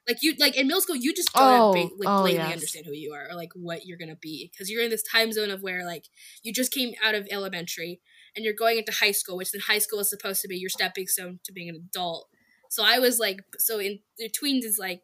Like 0.07 0.17
you 0.21 0.33
like 0.39 0.57
in 0.57 0.67
middle 0.67 0.81
school 0.81 0.95
you 0.95 1.13
just 1.13 1.31
don't 1.33 1.61
oh, 1.61 1.73
ba- 1.73 1.95
like 1.97 2.07
oh, 2.07 2.21
blatantly 2.21 2.49
yes. 2.49 2.53
understand 2.53 2.85
who 2.85 2.93
you 2.93 3.13
are 3.13 3.29
or 3.29 3.35
like 3.35 3.51
what 3.55 3.85
you're 3.85 3.97
gonna 3.97 4.15
be. 4.15 4.49
Because 4.51 4.69
you're 4.69 4.83
in 4.83 4.89
this 4.89 5.03
time 5.03 5.31
zone 5.31 5.51
of 5.51 5.61
where 5.61 5.85
like 5.85 6.05
you 6.43 6.51
just 6.51 6.73
came 6.73 6.93
out 7.03 7.15
of 7.15 7.27
elementary 7.31 8.01
and 8.35 8.43
you're 8.43 8.53
going 8.53 8.77
into 8.77 8.91
high 8.91 9.11
school 9.11 9.37
which 9.37 9.51
then 9.51 9.61
high 9.67 9.79
school 9.79 9.99
is 9.99 10.09
supposed 10.09 10.41
to 10.41 10.47
be 10.47 10.57
your 10.57 10.69
stepping 10.69 11.07
stone 11.07 11.39
to 11.43 11.53
being 11.53 11.69
an 11.69 11.75
adult. 11.75 12.27
So 12.69 12.83
i 12.83 12.99
was 12.99 13.19
like 13.19 13.39
so 13.57 13.79
in 13.79 13.99
the 14.17 14.29
tweens 14.29 14.63
is 14.63 14.77
like 14.79 15.03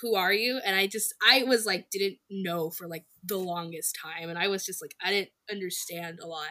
who 0.00 0.14
are 0.14 0.32
you? 0.32 0.60
And 0.64 0.76
i 0.76 0.86
just 0.86 1.12
i 1.28 1.42
was 1.42 1.66
like 1.66 1.90
didn't 1.90 2.18
know 2.30 2.70
for 2.70 2.86
like 2.86 3.04
the 3.24 3.38
longest 3.38 3.98
time. 4.02 4.30
And 4.30 4.38
i 4.38 4.48
was 4.48 4.64
just 4.64 4.80
like 4.80 4.94
i 5.04 5.10
didn't 5.10 5.30
understand 5.50 6.20
a 6.20 6.26
lot 6.26 6.46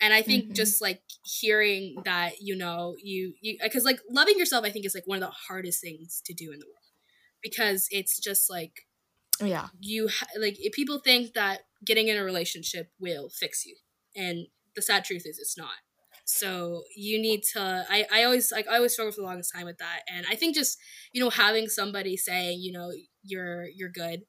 and 0.00 0.12
i 0.12 0.22
think 0.22 0.44
mm-hmm. 0.44 0.54
just 0.54 0.80
like 0.80 1.00
hearing 1.24 1.96
that 2.04 2.40
you 2.40 2.56
know 2.56 2.94
you 3.02 3.34
you 3.40 3.56
because 3.62 3.84
like 3.84 3.98
loving 4.10 4.38
yourself 4.38 4.64
i 4.64 4.70
think 4.70 4.84
is 4.84 4.94
like 4.94 5.06
one 5.06 5.16
of 5.16 5.28
the 5.28 5.34
hardest 5.48 5.80
things 5.80 6.22
to 6.24 6.32
do 6.34 6.52
in 6.52 6.58
the 6.58 6.66
world 6.66 6.76
because 7.42 7.86
it's 7.90 8.18
just 8.18 8.50
like 8.50 8.86
yeah 9.40 9.68
you 9.80 10.08
ha- 10.08 10.26
like 10.38 10.56
if 10.58 10.72
people 10.72 10.98
think 10.98 11.34
that 11.34 11.60
getting 11.84 12.08
in 12.08 12.16
a 12.16 12.24
relationship 12.24 12.90
will 12.98 13.28
fix 13.28 13.64
you 13.64 13.76
and 14.16 14.46
the 14.74 14.82
sad 14.82 15.04
truth 15.04 15.22
is 15.24 15.38
it's 15.38 15.56
not 15.56 15.76
so 16.24 16.82
you 16.94 17.20
need 17.20 17.42
to 17.42 17.84
i 17.88 18.04
i 18.12 18.22
always 18.24 18.52
like 18.52 18.66
i 18.68 18.76
always 18.76 18.92
struggle 18.92 19.12
for 19.12 19.22
the 19.22 19.26
longest 19.26 19.52
time 19.54 19.64
with 19.64 19.78
that 19.78 20.00
and 20.12 20.26
i 20.30 20.34
think 20.34 20.54
just 20.54 20.78
you 21.12 21.22
know 21.22 21.30
having 21.30 21.68
somebody 21.68 22.16
saying 22.16 22.58
you 22.60 22.70
know 22.70 22.90
you're 23.22 23.66
you're 23.74 23.88
good 23.88 24.20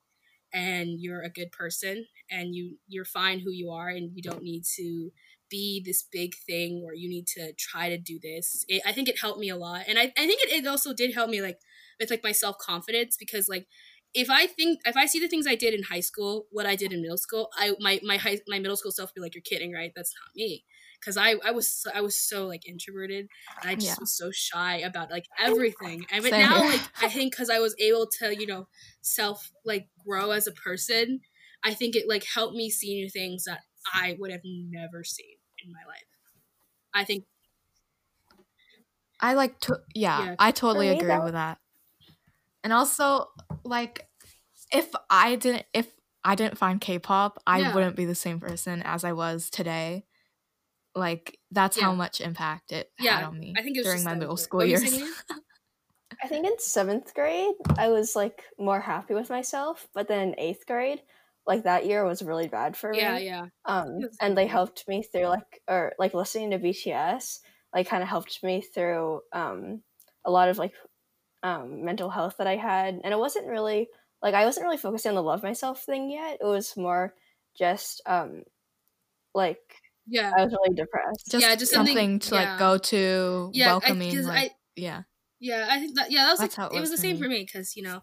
and 0.54 1.00
you're 1.00 1.22
a 1.22 1.30
good 1.30 1.52
person 1.52 2.06
and 2.32 2.56
you 2.56 2.78
you're 2.88 3.06
fine 3.06 3.40
who 3.40 3.52
you 3.52 3.70
are 3.70 3.90
and 3.90 4.12
you 4.14 4.24
don't 4.24 4.42
need 4.42 4.64
to 4.64 5.12
be 5.50 5.82
this 5.86 6.04
big 6.12 6.34
thing 6.48 6.82
or 6.86 6.94
you 6.94 7.10
need 7.10 7.28
to 7.28 7.54
try 7.58 7.90
to 7.90 7.98
do 7.98 8.20
this 8.22 8.66
it, 8.68 8.82
i 8.86 8.92
think 8.92 9.08
it 9.08 9.20
helped 9.20 9.40
me 9.40 9.50
a 9.50 9.58
lot 9.58 9.84
and 9.88 9.98
i, 9.98 10.04
I 10.04 10.28
think 10.28 10.42
it, 10.44 10.52
it 10.52 10.68
also 10.68 10.94
did 10.94 11.14
help 11.14 11.30
me 11.30 11.42
like 11.42 11.60
with 12.00 12.10
like 12.10 12.24
my 12.24 12.32
self 12.32 12.58
confidence 12.58 13.18
because 13.18 13.50
like 13.50 13.68
if 14.14 14.30
I 14.30 14.48
think 14.48 14.80
if 14.86 14.98
I 14.98 15.06
see 15.06 15.20
the 15.20 15.28
things 15.28 15.46
I 15.46 15.56
did 15.56 15.74
in 15.74 15.84
high 15.84 16.00
school, 16.00 16.48
what 16.52 16.66
I 16.66 16.76
did 16.76 16.92
in 16.92 17.02
middle 17.02 17.18
school, 17.18 17.50
I 17.56 17.74
my 17.80 18.00
my 18.04 18.18
high 18.18 18.40
my 18.48 18.60
middle 18.60 18.78
school 18.78 18.92
self 18.92 19.14
be 19.14 19.22
like, 19.22 19.36
"You're 19.36 19.42
kidding, 19.42 19.72
right? 19.72 19.92
That's 19.96 20.14
not 20.16 20.36
me." 20.36 20.66
Because 21.00 21.16
I 21.16 21.36
I 21.46 21.52
was 21.52 21.86
I 21.94 22.02
was 22.02 22.20
so 22.20 22.48
like 22.48 22.68
introverted, 22.68 23.28
and 23.62 23.70
I 23.70 23.76
just 23.76 23.88
yeah. 23.88 23.96
was 24.00 24.18
so 24.18 24.32
shy 24.32 24.78
about 24.78 25.12
like 25.12 25.26
everything. 25.40 26.06
And 26.12 26.24
but 26.24 26.32
now 26.32 26.60
like 26.66 26.82
I 27.02 27.10
think 27.10 27.34
because 27.34 27.50
I 27.50 27.60
was 27.60 27.76
able 27.80 28.08
to 28.20 28.36
you 28.36 28.48
know 28.48 28.68
self 29.02 29.52
like 29.64 29.88
grow 30.06 30.32
as 30.32 30.48
a 30.48 30.52
person, 30.52 31.22
I 31.64 31.74
think 31.74 31.96
it 31.96 32.08
like 32.08 32.26
helped 32.26 32.56
me 32.56 32.70
see 32.70 32.96
new 32.96 33.10
things 33.10 33.44
that 33.44 33.60
I 33.94 34.18
would 34.20 34.32
have 34.32 34.42
never 34.44 35.04
seen 35.04 35.39
in 35.64 35.72
my 35.72 35.80
life. 35.88 36.06
I 36.94 37.04
think. 37.04 37.26
I 39.22 39.34
like 39.34 39.60
to 39.62 39.80
yeah, 39.94 40.24
yeah. 40.24 40.36
I 40.40 40.52
totally 40.52 40.90
agree 40.90 41.18
with 41.20 41.34
that. 41.34 41.58
And 42.64 42.74
also, 42.74 43.28
like, 43.64 44.08
if 44.72 44.90
I 45.10 45.36
didn't, 45.36 45.66
if 45.74 45.88
I 46.24 46.36
didn't 46.36 46.58
find 46.58 46.80
K-pop, 46.80 47.42
I 47.46 47.60
yeah. 47.60 47.74
wouldn't 47.74 47.96
be 47.96 48.06
the 48.06 48.16
same 48.16 48.40
person 48.40 48.82
as 48.84 49.04
I 49.04 49.14
was 49.14 49.50
today. 49.50 50.06
Like, 50.96 51.38
that's 51.52 51.78
yeah. 51.78 51.86
how 51.86 51.96
much 51.96 52.22
impact 52.22 52.72
it 52.72 52.92
yeah. 53.00 53.18
had 53.18 53.26
on 53.26 53.40
me 53.40 53.54
I 53.58 53.62
think 53.62 53.78
during 53.78 54.04
my 54.04 54.16
middle 54.16 54.38
school 54.38 54.66
years. 54.66 54.84
I 56.24 56.28
think 56.28 56.46
in 56.46 56.60
seventh 56.60 57.14
grade, 57.14 57.56
I 57.78 57.90
was 57.90 58.16
like 58.16 58.44
more 58.58 58.82
happy 58.82 59.14
with 59.14 59.30
myself, 59.30 59.88
but 59.94 60.08
then 60.08 60.30
in 60.30 60.40
eighth 60.40 60.66
grade, 60.66 61.02
like 61.50 61.64
that 61.64 61.86
year 61.86 62.06
was 62.06 62.22
really 62.22 62.48
bad 62.48 62.78
for 62.78 62.92
me. 62.92 63.00
Yeah, 63.00 63.18
yeah. 63.18 63.46
Um, 63.66 64.00
and 64.22 64.38
they 64.38 64.48
helped 64.48 64.88
me 64.88 65.04
through 65.04 65.26
like, 65.26 65.62
or 65.68 65.94
like 66.00 66.14
listening 66.14 66.52
to 66.52 66.60
BTS, 66.60 67.40
like 67.74 67.90
kind 67.90 68.04
of 68.04 68.08
helped 68.08 68.42
me 68.44 68.62
through 68.62 69.22
um 69.34 69.82
a 70.26 70.32
lot 70.32 70.48
of 70.48 70.58
like 70.58 70.74
um, 71.44 71.84
mental 71.84 72.10
health 72.10 72.36
that 72.38 72.48
I 72.48 72.56
had, 72.56 73.00
and 73.04 73.14
it 73.14 73.20
wasn't 73.20 73.48
really 73.48 73.90
like 74.22 74.36
I 74.36 74.46
wasn't 74.46 74.66
really 74.66 74.78
focusing 74.78 75.10
on 75.10 75.16
the 75.16 75.24
love 75.24 75.44
myself 75.44 75.84
thing 75.84 76.12
yet. 76.12 76.38
It 76.40 76.46
was 76.46 76.78
more 76.78 77.14
just 77.58 78.02
um, 78.06 78.44
like 79.34 79.60
yeah, 80.08 80.32
I 80.36 80.44
was 80.44 80.54
really 80.54 80.76
depressed. 80.76 81.32
Just 81.32 81.46
yeah, 81.46 81.56
just 81.56 81.72
something, 81.72 81.96
something 81.96 82.20
to 82.20 82.36
yeah. 82.36 82.52
like 82.52 82.60
go 82.60 82.78
to, 82.78 83.50
yeah, 83.54 83.68
welcoming. 83.68 84.18
I, 84.18 84.22
like, 84.22 84.52
I, 84.52 84.56
yeah, 84.76 85.02
yeah. 85.40 85.68
I 85.70 85.80
think 85.80 85.96
that 85.96 86.12
yeah, 86.12 86.26
that 86.26 86.32
was 86.32 86.40
That's 86.40 86.58
like, 86.58 86.74
it, 86.74 86.80
was, 86.80 86.90
was 86.90 86.92
the 86.92 86.98
same 86.98 87.16
me. 87.16 87.22
for 87.22 87.28
me 87.28 87.46
because 87.46 87.76
you 87.76 87.84
know, 87.84 88.02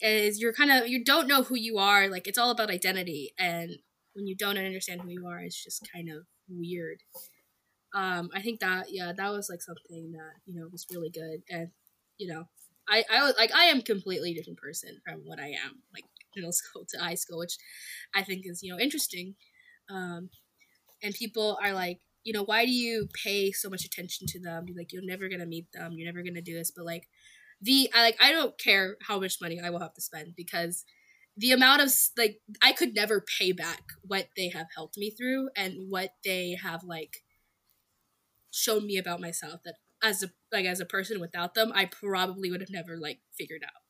is 0.00 0.40
you're 0.40 0.52
kind 0.52 0.70
of 0.70 0.88
you 0.88 1.04
don't 1.04 1.28
know 1.28 1.42
who 1.42 1.56
you 1.56 1.78
are. 1.78 2.08
Like 2.08 2.26
it's 2.26 2.38
all 2.38 2.50
about 2.50 2.70
identity, 2.70 3.32
and 3.38 3.70
when 4.14 4.26
you 4.26 4.36
don't 4.36 4.58
understand 4.58 5.02
who 5.02 5.10
you 5.10 5.26
are, 5.26 5.40
it's 5.40 5.62
just 5.62 5.88
kind 5.92 6.08
of 6.10 6.26
weird. 6.48 6.98
Um, 7.94 8.28
I 8.34 8.42
think 8.42 8.60
that 8.60 8.86
yeah, 8.90 9.12
that 9.16 9.32
was 9.32 9.48
like 9.50 9.62
something 9.62 10.12
that 10.12 10.32
you 10.46 10.58
know 10.60 10.68
was 10.70 10.86
really 10.92 11.10
good, 11.10 11.42
and 11.50 11.68
you 12.18 12.32
know, 12.32 12.44
I 12.88 13.04
I 13.10 13.24
was 13.24 13.34
like 13.38 13.54
I 13.54 13.64
am 13.64 13.82
completely 13.82 14.34
different 14.34 14.58
person 14.58 15.00
from 15.06 15.20
what 15.24 15.40
I 15.40 15.48
am 15.48 15.82
like 15.94 16.04
middle 16.36 16.52
school 16.54 16.84
to 16.90 16.98
high 17.00 17.14
school, 17.14 17.38
which 17.38 17.56
I 18.14 18.22
think 18.22 18.42
is 18.44 18.62
you 18.62 18.72
know 18.72 18.78
interesting. 18.80 19.34
Um, 19.90 20.30
and 21.02 21.14
people 21.14 21.58
are 21.62 21.72
like, 21.72 22.00
you 22.24 22.32
know, 22.32 22.42
why 22.44 22.64
do 22.64 22.72
you 22.72 23.08
pay 23.24 23.52
so 23.52 23.70
much 23.70 23.84
attention 23.84 24.26
to 24.28 24.40
them? 24.40 24.66
Like, 24.76 24.92
you're 24.92 25.04
never 25.04 25.28
gonna 25.28 25.46
meet 25.46 25.66
them. 25.72 25.92
You're 25.94 26.12
never 26.12 26.22
gonna 26.22 26.42
do 26.42 26.54
this. 26.54 26.72
But 26.74 26.84
like, 26.84 27.04
the 27.60 27.90
I 27.94 28.02
like 28.02 28.16
I 28.20 28.32
don't 28.32 28.58
care 28.58 28.96
how 29.02 29.18
much 29.20 29.40
money 29.40 29.60
I 29.60 29.70
will 29.70 29.80
have 29.80 29.94
to 29.94 30.00
spend 30.00 30.34
because 30.36 30.84
the 31.36 31.52
amount 31.52 31.82
of 31.82 31.92
like 32.16 32.40
I 32.62 32.72
could 32.72 32.94
never 32.94 33.24
pay 33.38 33.52
back 33.52 33.82
what 34.02 34.28
they 34.36 34.48
have 34.48 34.66
helped 34.74 34.96
me 34.96 35.10
through 35.10 35.50
and 35.56 35.88
what 35.88 36.10
they 36.24 36.58
have 36.60 36.82
like 36.84 37.18
shown 38.50 38.86
me 38.86 38.98
about 38.98 39.20
myself 39.20 39.60
that 39.64 39.74
as 40.02 40.22
a 40.22 40.30
like 40.52 40.66
as 40.66 40.80
a 40.80 40.84
person 40.84 41.20
without 41.20 41.54
them, 41.54 41.72
I 41.74 41.86
probably 41.86 42.50
would 42.50 42.60
have 42.60 42.70
never 42.70 42.96
like 42.96 43.20
figured 43.36 43.62
out. 43.64 43.82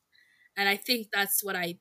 And 0.57 0.67
I 0.67 0.75
think 0.75 1.07
that's 1.13 1.43
what 1.43 1.55
I 1.55 1.79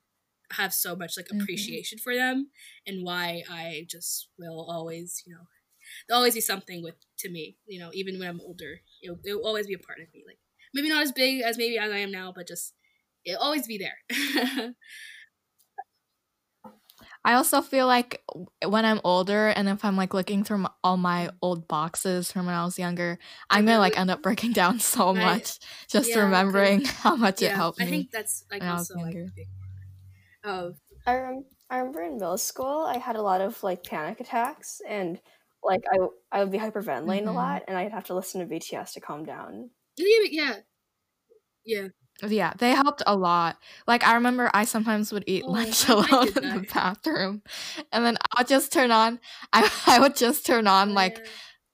have 0.53 0.73
so 0.73 0.97
much 0.97 1.17
like 1.17 1.27
mm-hmm. 1.27 1.41
appreciation 1.41 1.99
mm-hmm. 1.99 2.03
for 2.03 2.15
them 2.15 2.51
and 2.87 3.05
why 3.05 3.43
I 3.51 3.87
just 3.89 4.29
will 4.39 4.67
always, 4.71 5.23
you 5.27 5.35
know, 5.35 5.43
there'll 6.07 6.19
always 6.19 6.35
be 6.35 6.41
something 6.41 6.83
with 6.83 6.95
to 7.19 7.31
me, 7.31 7.57
you 7.67 7.79
know, 7.79 7.91
even 7.93 8.19
when 8.19 8.29
I'm 8.29 8.41
older. 8.41 8.81
It'll, 9.03 9.19
it'll 9.25 9.47
always 9.47 9.67
be 9.67 9.75
a 9.75 9.79
part 9.79 10.01
of 10.01 10.13
me. 10.13 10.25
Like 10.27 10.39
maybe 10.75 10.89
not 10.89 11.03
as 11.03 11.13
big 11.13 11.43
as 11.43 11.59
maybe 11.59 11.79
as 11.79 11.91
I 11.91 11.99
am 11.99 12.11
now, 12.11 12.33
but 12.35 12.49
just 12.49 12.75
it'll 13.25 13.43
always 13.43 13.67
be 13.67 13.79
there. 13.79 14.75
I 17.25 17.35
also 17.35 17.61
feel 17.61 17.87
like 17.87 18.23
when 18.67 18.85
I'm 18.85 19.01
older 19.05 19.49
and 19.49 19.69
if 19.69 19.85
I'm 19.85 19.97
like 19.97 20.15
looking 20.15 20.45
through 20.45 20.59
my, 20.59 20.71
all 20.83 20.97
my 20.97 21.31
old 21.43 21.69
boxes 21.69 22.33
from 22.33 22.47
when 22.47 22.55
I 22.55 22.65
was 22.65 22.79
younger, 22.79 23.19
I'm 23.51 23.67
gonna 23.67 23.81
like 23.81 23.99
end 23.99 24.11
up 24.11 24.23
breaking 24.23 24.53
down 24.55 24.81
so 24.81 25.13
much 25.13 25.59
just 25.89 26.11
yeah, 26.11 26.21
remembering 26.21 26.85
how 27.03 27.17
much 27.17 27.43
yeah, 27.43 27.51
it 27.51 27.57
helped 27.57 27.81
me. 27.81 27.85
I 27.85 27.89
think 27.89 28.11
that's 28.11 28.45
like 28.51 28.65
also 28.65 28.95
like 28.95 29.15
big 29.15 29.47
of. 30.45 30.77
I, 31.07 31.17
rem- 31.17 31.45
I 31.71 31.79
remember 31.79 32.03
in 32.03 32.15
middle 32.15 32.39
school, 32.39 32.87
I 32.87 32.99
had 32.99 33.17
a 33.17 33.23
lot 33.23 33.41
of 33.41 33.63
like 33.63 33.85
panic 33.85 34.21
attacks 34.21 34.81
and 34.89 35.21
like 35.63 35.83
I 35.93 35.99
I 36.33 36.45
would 36.45 36.53
be 36.53 36.59
hyperventilating 36.59 37.21
mm-hmm. 37.21 37.29
a 37.29 37.33
lot 37.33 37.65
and 37.69 37.77
I'd 37.77 37.93
have 37.93 38.05
to 38.05 38.15
listen 38.15 38.41
to 38.41 38.55
BTS 38.55 38.93
to 38.93 39.01
calm 39.01 39.25
down. 39.25 39.71
Yeah, 39.99 40.57
yeah. 41.65 41.89
Oh, 42.23 42.27
yeah, 42.27 42.53
they 42.59 42.71
helped 42.71 43.03
a 43.07 43.15
lot. 43.15 43.59
Like 43.87 44.05
I 44.05 44.15
remember 44.15 44.51
I 44.53 44.65
sometimes 44.65 45.13
would 45.13 45.23
eat 45.29 45.45
oh, 45.47 45.53
lunch 45.53 45.89
alone 45.89 46.29
in 46.29 46.55
the 46.55 46.67
bathroom. 46.73 47.43
And 47.93 48.05
then 48.05 48.17
I 48.37 48.41
would 48.41 48.49
just 48.49 48.73
turn 48.73 48.91
on 48.91 49.21
I 49.53 49.71
I 49.87 50.01
would 50.01 50.17
just 50.17 50.45
turn 50.45 50.67
on 50.67 50.95
like 50.95 51.25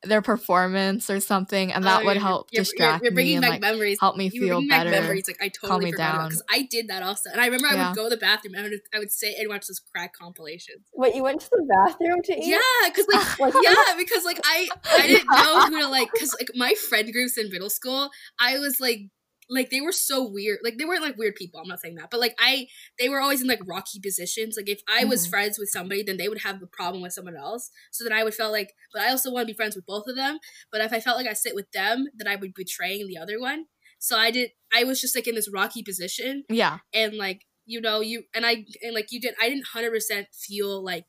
their 0.04 0.22
performance 0.22 1.10
or 1.10 1.20
something, 1.20 1.72
and 1.72 1.84
that 1.84 2.02
oh, 2.02 2.06
would 2.06 2.16
help 2.16 2.48
you're, 2.52 2.62
distract 2.62 3.02
you're, 3.02 3.10
you're 3.10 3.14
bringing 3.14 3.36
me 3.36 3.40
back 3.40 3.54
and 3.54 3.62
like 3.62 3.72
memories. 3.72 3.98
help 4.00 4.16
me 4.16 4.30
feel 4.30 4.66
better. 4.68 4.90
memories. 4.90 5.24
Like 5.26 5.42
I 5.42 5.48
totally 5.48 5.92
forgot 5.92 6.28
because 6.28 6.42
I 6.50 6.62
did 6.70 6.88
that 6.88 7.02
also, 7.02 7.30
and 7.30 7.40
I 7.40 7.46
remember 7.46 7.68
yeah. 7.68 7.86
I 7.86 7.88
would 7.88 7.96
go 7.96 8.04
to 8.04 8.10
the 8.10 8.20
bathroom 8.20 8.54
and 8.54 8.66
I 8.66 8.68
would, 8.68 8.80
I 8.94 8.98
would 8.98 9.12
sit 9.12 9.36
and 9.38 9.48
watch 9.48 9.66
those 9.66 9.80
crack 9.80 10.14
compilations. 10.14 10.86
What 10.92 11.14
you 11.14 11.22
went 11.22 11.40
to 11.40 11.50
the 11.50 11.66
bathroom 11.68 12.22
to 12.22 12.32
eat? 12.32 12.46
Yeah, 12.46 12.88
because 12.88 13.06
like, 13.12 13.38
like 13.54 13.54
yeah, 13.62 13.74
because 13.96 14.24
like 14.24 14.40
I 14.44 14.68
I 14.92 15.06
didn't 15.06 15.28
know 15.30 15.66
who 15.66 15.80
to 15.80 15.88
like 15.88 16.10
because 16.12 16.34
like 16.38 16.50
my 16.54 16.74
friend 16.74 17.12
groups 17.12 17.38
in 17.38 17.50
middle 17.50 17.70
school, 17.70 18.10
I 18.38 18.58
was 18.58 18.80
like 18.80 19.10
like 19.48 19.70
they 19.70 19.80
were 19.80 19.92
so 19.92 20.26
weird. 20.28 20.58
Like 20.62 20.78
they 20.78 20.84
weren't 20.84 21.02
like 21.02 21.16
weird 21.16 21.34
people. 21.34 21.60
I'm 21.60 21.68
not 21.68 21.80
saying 21.80 21.96
that, 21.96 22.10
but 22.10 22.20
like 22.20 22.34
I, 22.38 22.66
they 22.98 23.08
were 23.08 23.20
always 23.20 23.42
in 23.42 23.48
like 23.48 23.60
rocky 23.66 24.00
positions. 24.00 24.56
Like 24.56 24.68
if 24.68 24.80
I 24.88 25.04
was 25.04 25.22
mm-hmm. 25.22 25.30
friends 25.30 25.58
with 25.58 25.68
somebody, 25.68 26.02
then 26.02 26.16
they 26.16 26.28
would 26.28 26.42
have 26.42 26.62
a 26.62 26.66
problem 26.66 27.02
with 27.02 27.12
someone 27.12 27.36
else. 27.36 27.70
So 27.90 28.04
then 28.04 28.12
I 28.12 28.24
would 28.24 28.34
feel 28.34 28.50
like, 28.50 28.72
but 28.92 29.02
I 29.02 29.10
also 29.10 29.30
want 29.30 29.46
to 29.46 29.52
be 29.52 29.56
friends 29.56 29.76
with 29.76 29.86
both 29.86 30.06
of 30.06 30.16
them. 30.16 30.38
But 30.72 30.80
if 30.80 30.92
I 30.92 31.00
felt 31.00 31.16
like 31.16 31.26
I 31.26 31.34
sit 31.34 31.54
with 31.54 31.70
them, 31.72 32.06
then 32.14 32.28
I 32.28 32.36
would 32.36 32.54
be 32.54 32.64
betraying 32.64 33.06
the 33.06 33.18
other 33.18 33.40
one. 33.40 33.66
So 33.98 34.18
I 34.18 34.30
did. 34.30 34.50
I 34.74 34.84
was 34.84 35.00
just 35.00 35.16
like 35.16 35.26
in 35.26 35.34
this 35.34 35.50
rocky 35.50 35.82
position. 35.82 36.44
Yeah, 36.50 36.78
and 36.92 37.14
like 37.14 37.46
you 37.64 37.80
know 37.80 38.00
you 38.00 38.24
and 38.34 38.44
I 38.44 38.66
and 38.82 38.94
like 38.94 39.10
you 39.10 39.20
did. 39.20 39.34
I 39.40 39.48
didn't 39.48 39.68
hundred 39.72 39.92
percent 39.92 40.28
feel 40.32 40.84
like 40.84 41.06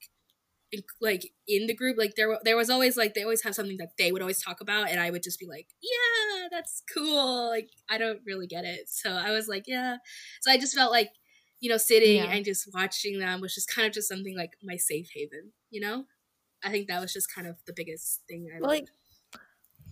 like 1.02 1.32
in 1.48 1.68
the 1.68 1.76
group 1.76 1.98
like 1.98 2.16
there 2.16 2.38
there 2.44 2.58
was 2.58 2.70
always 2.70 2.98
like 2.98 3.14
they 3.14 3.24
always 3.24 3.44
have 3.44 3.56
something 3.56 3.78
that 3.78 3.98
they 3.98 4.12
would 4.12 4.22
always 4.22 4.42
talk 4.42 4.62
about 4.62 4.90
and 4.90 5.00
I 5.00 5.12
would 5.12 5.24
just 5.24 5.40
be 5.40 5.46
like 5.46 5.68
yeah 5.82 6.48
that's 6.52 6.84
cool. 6.94 7.50
Like 7.50 7.70
I 7.90 7.98
don't 7.98 8.22
really 8.26 8.48
get 8.48 8.66
it. 8.66 8.90
So 8.90 9.12
I 9.12 9.32
was 9.32 9.48
like 9.48 9.66
yeah. 9.68 9.98
So 10.42 10.52
I 10.52 10.58
just 10.58 10.76
felt 10.76 10.92
like 10.92 11.12
you 11.60 11.70
know 11.70 11.78
sitting 11.78 12.18
yeah. 12.18 12.32
and 12.32 12.46
just 12.46 12.70
watching 12.74 13.20
them 13.20 13.42
was 13.42 13.54
just 13.54 13.74
kind 13.74 13.88
of 13.88 13.94
just 13.94 14.08
something 14.08 14.36
like 14.38 14.52
my 14.64 14.76
safe 14.78 15.10
haven 15.14 15.52
you 15.72 15.82
know? 15.82 16.06
I 16.64 16.72
think 16.72 16.88
that 16.88 17.02
was 17.02 17.14
just 17.14 17.34
kind 17.34 17.48
of 17.48 17.58
the 17.68 17.74
biggest 17.74 18.22
thing 18.28 18.48
I 18.56 18.60
like 18.60 18.88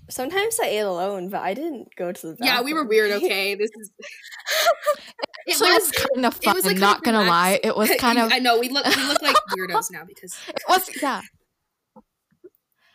sometimes 0.10 0.60
I 0.62 0.68
ate 0.68 0.80
alone 0.80 1.30
but 1.30 1.42
I 1.42 1.54
didn't 1.54 1.96
go 1.96 2.12
to 2.12 2.28
the 2.28 2.34
bathroom. 2.34 2.48
yeah 2.48 2.62
we 2.62 2.74
were 2.74 2.86
weird 2.86 3.12
okay? 3.12 3.56
This 3.56 3.70
is 3.80 3.92
it 5.46 5.60
was, 5.60 5.92
kind 5.92 6.26
of 6.26 6.34
fun. 6.36 6.62
Like 6.64 6.78
not 6.78 7.04
gonna 7.04 7.24
lie, 7.24 7.60
it 7.64 7.76
was 7.76 7.92
kind 8.00 8.20
of. 8.20 8.32
I 8.32 8.40
know 8.40 8.60
we 8.60 8.70
look 8.70 8.86
we 8.86 9.04
look 9.04 9.22
like 9.22 9.36
weirdos 9.58 9.92
now 9.92 10.04
because 10.06 10.36
it 10.48 10.62
was 10.68 10.90
yeah. 11.02 11.22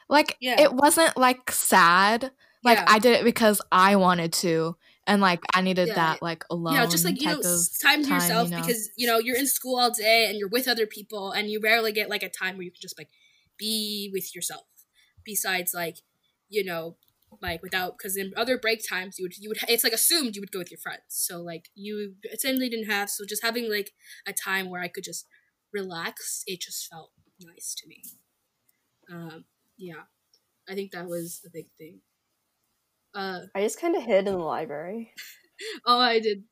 Like 0.09 0.37
yeah. 0.41 0.61
it 0.61 0.73
wasn't 0.73 1.17
like 1.17 1.51
sad. 1.51 2.31
Like 2.65 2.79
yeah. 2.79 2.87
I 2.89 2.99
did 2.99 3.21
it 3.21 3.25
because 3.25 3.61
I 3.71 3.97
wanted 3.97 4.33
to, 4.35 4.77
and 5.07 5.21
like 5.21 5.41
I 5.55 5.61
needed 5.61 5.89
yeah. 5.89 5.95
that 5.95 6.23
like 6.23 6.45
alone. 6.51 6.75
Yeah, 6.75 6.87
just 6.87 7.05
like 7.05 7.21
you 7.21 7.29
know, 7.29 7.41
time 7.83 8.03
to 8.03 8.09
yourself 8.09 8.51
you 8.51 8.57
know? 8.57 8.63
because 8.63 8.91
you 8.97 9.07
know 9.07 9.19
you're 9.19 9.37
in 9.37 9.47
school 9.47 9.79
all 9.79 9.91
day 9.91 10.27
and 10.29 10.39
you're 10.39 10.49
with 10.49 10.67
other 10.67 10.87
people, 10.87 11.31
and 11.31 11.51
you 11.51 11.61
rarely 11.61 11.93
get 11.93 12.09
like 12.09 12.23
a 12.23 12.29
time 12.29 12.57
where 12.57 12.65
you 12.65 12.71
can 12.71 12.81
just 12.81 12.99
like 12.99 13.09
be 13.59 14.11
with 14.13 14.35
yourself. 14.35 14.65
Besides, 15.25 15.75
like 15.75 15.99
you 16.49 16.65
know, 16.65 16.97
like 17.41 17.63
without 17.63 17.97
because 17.97 18.17
in 18.17 18.33
other 18.37 18.59
break 18.59 18.81
times 18.89 19.19
you 19.19 19.25
would 19.25 19.37
you 19.37 19.49
would 19.49 19.59
it's 19.69 19.85
like 19.85 19.93
assumed 19.93 20.35
you 20.35 20.43
would 20.43 20.53
go 20.53 20.59
with 20.59 20.71
your 20.71 20.79
friends. 20.79 21.03
So 21.09 21.41
like 21.41 21.69
you 21.75 22.15
essentially 22.33 22.69
didn't 22.69 22.91
have 22.91 23.11
so 23.11 23.25
just 23.27 23.45
having 23.45 23.71
like 23.71 23.93
a 24.27 24.33
time 24.33 24.71
where 24.71 24.83
i 24.83 24.89
could 24.89 25.05
just 25.05 25.27
relax 25.73 26.43
it 26.47 26.61
just 26.61 26.89
felt 26.89 27.11
nice 27.41 27.75
to 27.79 27.89
me. 27.89 28.03
Um 29.11 29.45
yeah. 29.77 30.05
I 30.69 30.75
think 30.75 30.93
that 30.93 31.07
was 31.07 31.41
the 31.43 31.51
big 31.53 31.67
thing. 31.77 32.01
Uh 33.15 33.41
i 33.55 33.63
just 33.63 33.81
kind 33.81 33.97
of 33.97 34.03
hid 34.03 34.27
in 34.27 34.35
the 34.35 34.39
library. 34.39 35.13
Oh 35.85 35.99
i 35.99 36.21
did. 36.21 36.45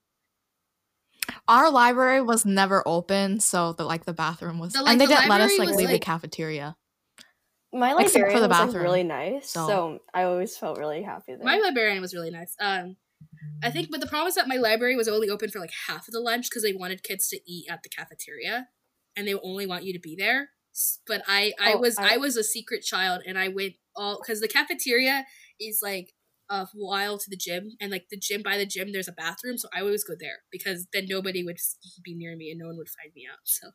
Our 1.47 1.71
library 1.71 2.21
was 2.21 2.45
never 2.45 2.83
open 2.87 3.39
so 3.39 3.73
the 3.73 3.85
like 3.85 4.05
the 4.05 4.13
bathroom 4.13 4.59
was 4.59 4.73
the, 4.73 4.83
like, 4.83 4.93
and 4.93 5.01
they 5.01 5.07
the 5.07 5.15
didn't 5.15 5.29
let 5.29 5.41
us 5.41 5.57
like 5.59 5.69
leave 5.69 5.87
like, 5.87 5.95
the 5.95 5.99
cafeteria 6.01 6.77
my 7.73 7.93
librarian 7.93 8.41
was 8.41 8.51
like 8.51 8.75
really 8.75 9.03
nice, 9.03 9.51
so. 9.51 9.67
so. 9.67 9.99
I 10.15 10.23
always 10.23 10.57
felt 10.57 10.79
really 10.79 11.03
happy 11.03 11.35
there. 11.35 11.45
My 11.45 11.59
librarian 11.59 12.01
was 12.01 12.15
really 12.15 12.31
nice. 12.31 12.55
Um, 12.61 12.97
I 13.63 13.71
think, 13.71 13.89
but 13.91 14.01
the 14.01 14.07
problem 14.07 14.29
is 14.29 14.35
that 14.35 14.49
my 14.49 14.57
library 14.57 14.97
was 14.97 15.09
only 15.09 15.29
open 15.29 15.51
for 15.51 15.61
like 15.61 15.73
half 15.89 16.09
of 16.09 16.13
the 16.13 16.21
lunch 16.21 16.49
because 16.49 16.63
they 16.63 16.73
wanted 16.73 17.03
kids 17.03 17.29
to 17.29 17.41
eat 17.47 17.67
at 17.71 17.83
the 17.83 17.89
cafeteria, 17.89 18.69
and 19.17 19.27
they 19.27 19.35
only 19.35 19.67
want 19.67 19.85
you 19.85 19.93
to 19.93 20.01
be 20.01 20.17
there. 20.17 20.51
But 21.07 21.23
I, 21.27 21.53
I 21.59 21.73
oh, 21.73 21.79
was, 21.79 21.99
I, 21.99 22.15
I 22.15 22.17
was 22.19 22.37
a 22.37 22.45
secret 22.45 22.83
child, 22.83 23.23
and 23.27 23.39
I 23.39 23.49
went 23.49 23.75
all 23.95 24.21
because 24.21 24.41
the 24.41 24.49
cafeteria 24.49 25.25
is 25.59 25.81
like 25.83 26.13
a 26.51 26.67
while 26.75 27.19
to 27.19 27.31
the 27.31 27.37
gym, 27.37 27.73
and 27.81 27.91
like 27.91 28.07
the 28.11 28.19
gym 28.19 28.43
by 28.43 28.57
the 28.59 28.67
gym, 28.67 28.93
there's 28.93 29.09
a 29.09 29.13
bathroom, 29.13 29.59
so 29.59 29.69
I 29.75 29.81
always 29.81 30.05
go 30.05 30.15
there 30.19 30.39
because 30.53 30.87
then 30.93 31.07
nobody 31.09 31.43
would 31.43 31.59
be 32.05 32.15
near 32.15 32.37
me 32.37 32.51
and 32.51 32.61
no 32.61 32.67
one 32.67 32.77
would 32.77 32.89
find 32.89 33.13
me 33.15 33.27
out. 33.31 33.41
So. 33.45 33.71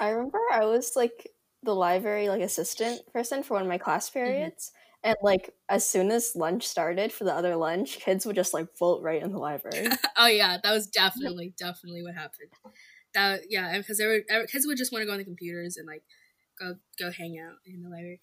I 0.00 0.08
remember 0.08 0.38
I 0.50 0.64
was 0.64 0.92
like 0.96 1.28
the 1.64 1.74
library 1.74 2.28
like 2.28 2.42
assistant 2.42 3.00
person 3.12 3.42
for 3.42 3.54
one 3.54 3.62
of 3.62 3.68
my 3.68 3.78
class 3.78 4.08
mm-hmm. 4.08 4.18
periods. 4.18 4.70
Mm-hmm. 4.70 4.80
And 5.06 5.16
like 5.22 5.50
as 5.68 5.86
soon 5.86 6.10
as 6.10 6.34
lunch 6.34 6.66
started 6.66 7.12
for 7.12 7.24
the 7.24 7.34
other 7.34 7.56
lunch, 7.56 7.98
kids 7.98 8.24
would 8.24 8.36
just 8.36 8.54
like 8.54 8.68
bolt 8.78 9.02
right 9.02 9.22
in 9.22 9.32
the 9.32 9.38
library. 9.38 9.88
oh 10.16 10.26
yeah, 10.26 10.56
that 10.62 10.72
was 10.72 10.86
definitely 10.86 11.52
definitely 11.58 12.02
what 12.02 12.14
happened. 12.14 12.50
That 13.12 13.42
yeah, 13.50 13.76
because 13.76 13.98
there 13.98 14.08
were 14.08 14.46
kids 14.46 14.66
would 14.66 14.78
just 14.78 14.92
want 14.92 15.02
to 15.02 15.06
go 15.06 15.12
on 15.12 15.18
the 15.18 15.24
computers 15.24 15.76
and 15.76 15.86
like 15.86 16.02
go 16.58 16.76
go 16.98 17.10
hang 17.10 17.38
out 17.38 17.56
in 17.66 17.82
the 17.82 17.88
library. 17.90 18.20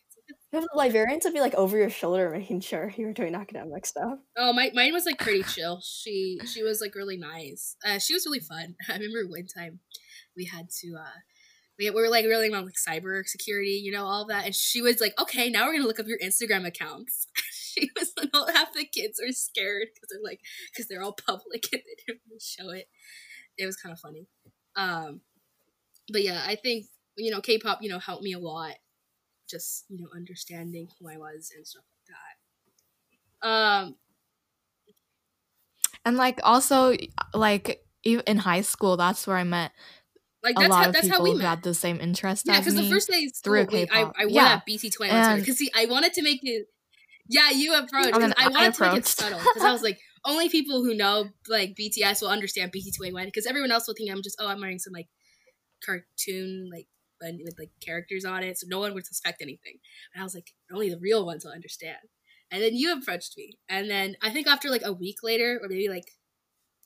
the 0.52 0.68
librarians 0.76 1.24
would 1.24 1.34
be 1.34 1.40
like 1.40 1.54
over 1.54 1.78
your 1.78 1.90
shoulder, 1.90 2.30
making 2.32 2.62
sure 2.62 2.92
you 2.98 3.06
were 3.06 3.14
doing 3.14 3.36
academic 3.36 3.86
stuff. 3.86 4.18
Oh, 4.36 4.52
my 4.52 4.72
mine 4.74 4.94
was 4.94 5.06
like 5.06 5.20
pretty 5.20 5.44
chill. 5.44 5.82
She 5.82 6.40
she 6.52 6.64
was 6.64 6.82
like 6.82 6.96
really 6.96 7.18
nice. 7.18 7.76
Uh, 7.86 8.00
she 8.00 8.16
was 8.16 8.26
really 8.26 8.40
fun. 8.40 8.76
I 8.90 8.94
remember 8.94 9.30
one 9.30 9.46
time 9.46 9.80
we 10.36 10.46
had 10.46 10.70
to 10.82 10.96
uh 10.96 11.20
we, 11.82 11.90
we 11.90 12.02
were 12.02 12.10
like 12.10 12.26
really 12.26 12.48
about 12.48 12.66
like 12.66 12.76
cyber 12.76 13.26
security, 13.26 13.82
you 13.84 13.92
know, 13.92 14.06
all 14.06 14.26
that. 14.28 14.46
And 14.46 14.56
she 14.56 14.82
was 14.82 15.02
like, 15.02 15.20
okay, 15.20 15.50
now 15.50 15.66
we're 15.66 15.74
gonna 15.74 15.88
look 15.88 16.00
up 16.00 16.08
your 16.08 16.20
Instagram 16.20 16.66
accounts. 16.66 17.28
she 17.52 17.90
was 17.98 18.14
like, 18.18 18.30
half 18.56 18.74
the 18.74 18.86
kids 18.86 19.20
are 19.20 19.32
scared 19.32 19.88
because 19.94 20.10
they're 20.12 20.24
like, 20.24 20.42
because 20.72 20.88
they're 20.88 21.02
all 21.02 21.18
public 21.28 21.68
and 21.74 21.82
they 21.82 22.04
didn't 22.06 22.22
really 22.28 22.40
show 22.40 22.70
it. 22.70 22.88
It 23.58 23.66
was 23.66 23.76
kind 23.76 23.92
of 23.92 24.00
funny. 24.00 24.28
Um, 24.76 25.22
but 26.12 26.24
yeah, 26.24 26.44
I 26.46 26.56
think 26.56 26.86
you 27.18 27.32
know, 27.32 27.42
K-pop, 27.42 27.80
you 27.82 27.90
know, 27.90 28.00
helped 28.00 28.24
me 28.24 28.34
a 28.34 28.40
lot. 28.40 28.76
Just 29.50 29.86
you 29.90 30.00
know, 30.00 30.08
understanding 30.16 30.88
who 31.00 31.10
I 31.10 31.18
was 31.18 31.52
and 31.56 31.66
stuff 31.66 31.84
like 31.90 32.16
that. 33.42 33.48
Um, 33.48 33.96
and 36.06 36.16
like 36.16 36.40
also 36.44 36.96
like 37.34 37.84
in 38.04 38.38
high 38.38 38.62
school, 38.62 38.98
that's 38.98 39.26
where 39.26 39.38
I 39.38 39.44
met 39.44 39.72
like 40.44 40.56
that's 40.56 40.74
how 40.74 40.92
that's 40.92 41.08
how 41.08 41.22
we 41.22 41.36
met. 41.36 41.46
had 41.46 41.64
the 41.64 41.74
same 41.74 42.00
interest. 42.00 42.46
Yeah, 42.48 42.60
because 42.60 42.76
the 42.76 42.90
first 42.90 43.10
day 43.10 43.28
through 43.28 43.68
I, 43.92 44.12
I 44.18 44.26
went 44.26 44.32
yeah. 44.32 44.54
at 44.54 44.66
BT 44.66 44.90
Twenty 44.90 45.40
because 45.40 45.58
see, 45.58 45.70
I 45.76 45.86
wanted 45.86 46.14
to 46.14 46.24
make 46.24 46.40
it. 46.44 46.68
Yeah, 47.28 47.52
you 47.52 47.76
approached 47.76 48.14
I, 48.14 48.18
I 48.18 48.48
wanted 48.50 48.68
I 48.68 48.70
to 48.72 48.82
make 48.84 48.98
it 49.00 49.08
subtle 49.08 49.40
because 49.40 49.64
I 49.64 49.72
was 49.72 49.84
like, 49.84 50.00
only 50.26 50.50
people 50.50 50.84
who 50.84 50.96
know 50.96 51.30
like 51.48 51.76
BTS 51.80 52.22
will 52.22 52.30
understand 52.30 52.72
BT 52.72 52.92
Two 52.92 53.14
One 53.14 53.26
because 53.26 53.46
everyone 53.46 53.72
else 53.72 53.88
will 53.88 53.96
think 53.96 54.12
I'm 54.12 54.24
just 54.24 54.38
oh 54.40 54.48
I'm 54.48 54.60
wearing 54.60 54.80
some 54.80 54.94
like 54.94 55.08
cartoon 55.86 56.70
like 56.72 56.88
with 57.22 57.56
like 57.60 57.70
characters 57.86 58.26
on 58.26 58.44
it, 58.44 58.58
so 58.58 58.66
no 58.68 58.80
one 58.80 58.96
would 58.96 59.06
suspect 59.06 59.44
anything. 59.44 59.76
And 60.14 60.22
I 60.22 60.24
was 60.24 60.34
like, 60.34 60.54
only 60.74 60.90
the 60.90 60.98
real 61.00 61.24
ones 61.24 61.46
will 61.46 61.52
understand. 61.52 62.00
And 62.50 62.64
then 62.64 62.76
you 62.76 62.92
approached 62.94 63.38
me, 63.38 63.60
and 63.70 63.90
then 63.90 64.16
I 64.24 64.32
think 64.32 64.48
after 64.48 64.70
like 64.70 64.82
a 64.84 64.92
week 64.92 65.18
later, 65.22 65.60
or 65.62 65.70
maybe 65.70 65.88
like 65.88 66.12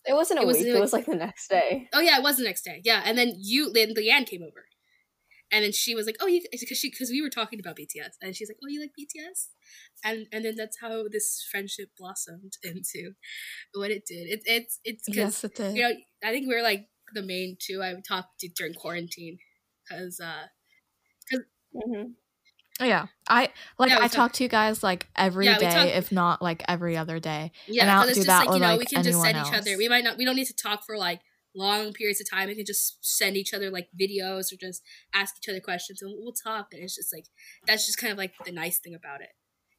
it 0.07 0.13
wasn't 0.13 0.39
a 0.39 0.43
it 0.43 0.47
was, 0.47 0.57
week. 0.57 0.67
It 0.67 0.79
was 0.79 0.93
like 0.93 1.05
the 1.05 1.15
next 1.15 1.49
day. 1.49 1.89
Oh 1.93 1.99
yeah, 1.99 2.17
it 2.17 2.23
was 2.23 2.37
the 2.37 2.43
next 2.43 2.63
day. 2.63 2.81
Yeah, 2.83 3.01
and 3.05 3.17
then 3.17 3.33
you, 3.37 3.71
then 3.71 3.93
Leanne 3.93 4.27
came 4.27 4.43
over, 4.43 4.65
And 5.51 5.63
then 5.63 5.71
she 5.71 5.95
was 5.95 6.05
like, 6.05 6.17
"Oh, 6.19 6.27
you," 6.27 6.41
because 6.51 6.77
she 6.77 6.89
because 6.89 7.09
we 7.09 7.21
were 7.21 7.29
talking 7.29 7.59
about 7.59 7.77
BTS, 7.77 8.15
and 8.21 8.35
she's 8.35 8.49
like, 8.49 8.57
"Oh, 8.63 8.67
you 8.67 8.81
like 8.81 8.91
BTS?" 8.99 9.47
And 10.03 10.27
and 10.31 10.45
then 10.45 10.55
that's 10.55 10.77
how 10.81 11.05
this 11.11 11.45
friendship 11.51 11.89
blossomed 11.97 12.53
into 12.63 13.13
what 13.73 13.91
it 13.91 14.05
did. 14.05 14.27
It, 14.27 14.41
it's 14.45 14.79
it's 14.83 15.03
yes, 15.07 15.43
it 15.43 15.55
did. 15.55 15.75
You 15.75 15.83
know, 15.83 15.95
I 16.23 16.31
think 16.31 16.47
we 16.47 16.55
are 16.55 16.63
like 16.63 16.87
the 17.13 17.23
main 17.23 17.57
two 17.59 17.81
I 17.83 17.93
talked 18.07 18.39
to 18.39 18.49
during 18.49 18.73
quarantine 18.73 19.37
because 19.87 20.19
uh, 20.19 20.47
because. 21.29 21.45
Mm-hmm. 21.75 22.11
Oh, 22.79 22.85
yeah, 22.85 23.07
I 23.29 23.49
like 23.79 23.89
yeah, 23.89 23.99
I 24.01 24.09
talk, 24.09 24.33
to 24.33 24.43
you 24.43 24.49
guys 24.49 24.83
like 24.83 25.07
every 25.15 25.45
yeah, 25.45 25.57
day, 25.57 25.69
talk, 25.69 25.88
if 25.88 26.11
not 26.11 26.41
like 26.41 26.61
every 26.67 26.97
other 26.97 27.19
day. 27.19 27.51
Yeah, 27.67 27.83
and 27.83 27.91
I 27.91 28.05
don't 28.05 28.13
do 28.13 28.23
that 28.25 28.47
like, 28.47 28.55
you 28.55 28.59
know, 28.59 28.67
like 28.71 28.79
we 28.79 28.85
can 28.85 29.03
just 29.03 29.21
send 29.21 29.38
else. 29.38 29.47
each 29.47 29.53
other. 29.55 29.77
We 29.77 29.88
might 29.88 30.03
not. 30.03 30.17
We 30.17 30.25
don't 30.25 30.35
need 30.35 30.47
to 30.47 30.55
talk 30.55 30.85
for 30.85 30.97
like 30.97 31.21
long 31.55 31.93
periods 31.93 32.19
of 32.19 32.29
time. 32.29 32.49
We 32.49 32.55
can 32.55 32.65
just 32.65 32.97
send 33.01 33.38
each 33.38 33.53
other 33.53 33.69
like 33.71 33.88
videos 33.97 34.51
or 34.51 34.57
just 34.59 34.83
ask 35.13 35.35
each 35.38 35.47
other 35.47 35.61
questions, 35.61 36.01
and 36.01 36.13
we'll 36.17 36.33
talk. 36.33 36.67
And 36.73 36.83
it's 36.83 36.95
just 36.95 37.13
like 37.13 37.27
that's 37.65 37.85
just 37.85 37.97
kind 37.97 38.11
of 38.11 38.17
like 38.17 38.33
the 38.45 38.51
nice 38.51 38.79
thing 38.79 38.93
about 38.93 39.21
it. 39.21 39.29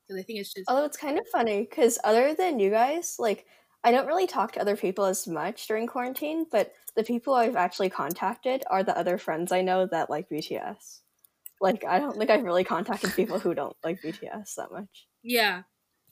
Because 0.08 0.20
I 0.20 0.24
think 0.24 0.38
it's 0.38 0.54
just. 0.54 0.70
Although 0.70 0.86
it's 0.86 0.96
kind 0.96 1.18
of 1.18 1.26
funny, 1.30 1.66
because 1.68 1.98
other 2.02 2.34
than 2.34 2.58
you 2.58 2.70
guys, 2.70 3.16
like 3.18 3.44
I 3.84 3.92
don't 3.92 4.06
really 4.06 4.26
talk 4.26 4.52
to 4.52 4.60
other 4.60 4.76
people 4.76 5.04
as 5.04 5.28
much 5.28 5.68
during 5.68 5.86
quarantine, 5.86 6.46
but 6.50 6.72
the 6.96 7.04
people 7.04 7.34
I've 7.34 7.56
actually 7.56 7.90
contacted 7.90 8.64
are 8.70 8.82
the 8.82 8.96
other 8.96 9.18
friends 9.18 9.52
I 9.52 9.60
know 9.60 9.86
that 9.86 10.08
like 10.08 10.30
BTS. 10.30 11.00
Like 11.60 11.84
I 11.84 11.98
don't 11.98 12.16
think 12.16 12.30
I've 12.30 12.42
really 12.44 12.64
contacted 12.64 13.14
people 13.14 13.38
who 13.38 13.54
don't 13.54 13.76
like 13.82 14.00
BTS 14.02 14.54
that 14.56 14.70
much. 14.70 15.06
Yeah. 15.22 15.62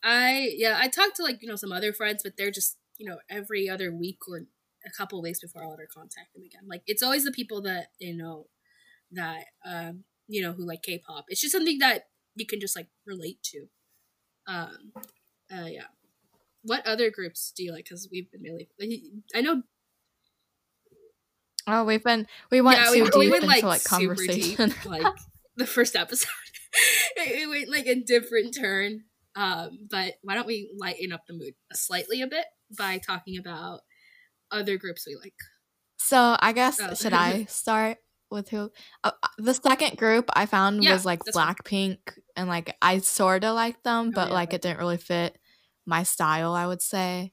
I 0.03 0.53
yeah, 0.57 0.77
I 0.79 0.89
talked 0.89 1.17
to 1.17 1.23
like, 1.23 1.43
you 1.43 1.49
know, 1.49 1.57
some 1.57 1.73
other 1.73 1.93
friends, 1.93 2.23
but 2.23 2.37
they're 2.37 2.51
just, 2.51 2.77
you 2.99 3.09
know, 3.09 3.19
every 3.31 3.69
other 3.69 3.95
week 3.95 4.19
or 4.29 4.43
a 4.87 4.91
couple 4.97 5.21
weeks 5.23 5.41
before 5.41 5.63
I'll 5.63 5.73
ever 5.73 5.89
contact 5.93 6.35
them 6.35 6.45
again. 6.45 6.63
Like 6.69 6.83
it's 6.87 7.03
always 7.03 7.25
the 7.25 7.33
people 7.33 7.63
that, 7.63 7.89
you 7.99 8.17
know, 8.17 8.47
that 9.13 9.45
um, 9.65 10.05
you 10.29 10.43
know, 10.43 10.53
who 10.53 10.67
like 10.67 10.83
K 10.83 10.99
pop. 10.99 11.27
It's 11.29 11.41
just 11.41 11.53
something 11.53 11.79
that 11.79 12.09
you 12.35 12.47
can 12.47 12.61
just 12.61 12.77
like 12.77 12.89
relate 13.07 13.43
to. 13.45 13.67
Um 14.47 14.93
uh 15.53 15.67
yeah. 15.67 15.87
What 16.63 16.87
other 16.87 17.11
groups 17.11 17.53
do 17.55 17.63
you 17.63 17.73
like? 17.73 17.85
Because 17.85 18.09
we've 18.11 18.31
been 18.31 18.43
really, 18.43 18.69
I 19.35 19.43
know 19.43 19.63
Oh, 21.67 21.85
we've 21.85 22.05
been 22.05 22.27
we 22.51 22.61
went 22.61 22.79
yeah, 22.79 22.85
too 22.87 23.05
we, 23.05 23.11
deep 23.11 23.15
we 23.19 23.31
went, 23.31 23.45
into 23.45 23.55
like, 23.57 23.63
like 23.63 23.85
conversation. 23.85 24.69
Deep, 24.71 24.85
like 24.87 25.07
the 25.57 25.67
first 25.67 25.97
episode, 25.97 26.29
it 27.17 27.49
went 27.49 27.69
like 27.69 27.87
a 27.87 28.01
different 28.01 28.57
turn. 28.57 29.05
Um, 29.37 29.79
but 29.90 30.14
why 30.23 30.35
don't 30.35 30.47
we 30.47 30.71
lighten 30.79 31.12
up 31.12 31.23
the 31.27 31.35
mood 31.35 31.55
slightly 31.73 32.23
a 32.23 32.27
bit 32.27 32.47
by 32.77 32.99
talking 32.99 33.37
about 33.37 33.81
other 34.51 34.77
groups 34.77 35.05
we 35.07 35.17
like? 35.17 35.35
So 35.97 36.37
I 36.38 36.53
guess 36.53 36.81
oh. 36.81 36.95
should 36.95 37.12
I 37.12 37.45
start 37.49 37.99
with 38.31 38.49
who? 38.51 38.71
Uh, 39.03 39.11
uh, 39.23 39.29
the 39.38 39.55
second 39.55 39.97
group 39.97 40.31
I 40.35 40.47
found 40.47 40.85
yeah, 40.85 40.93
was 40.93 41.05
like 41.05 41.21
Blackpink, 41.35 41.99
and 42.37 42.49
like 42.49 42.77
I 42.81 42.99
sort 42.99 43.45
of 43.45 43.55
liked 43.55 43.85
them, 43.85 44.09
oh, 44.09 44.12
but 44.14 44.27
oh, 44.27 44.29
yeah. 44.29 44.35
like 44.35 44.53
it 44.53 44.62
didn't 44.62 44.79
really 44.79 44.99
fit 44.99 45.37
my 45.87 46.03
style, 46.03 46.55
I 46.55 46.67
would 46.67 46.83
say. 46.83 47.33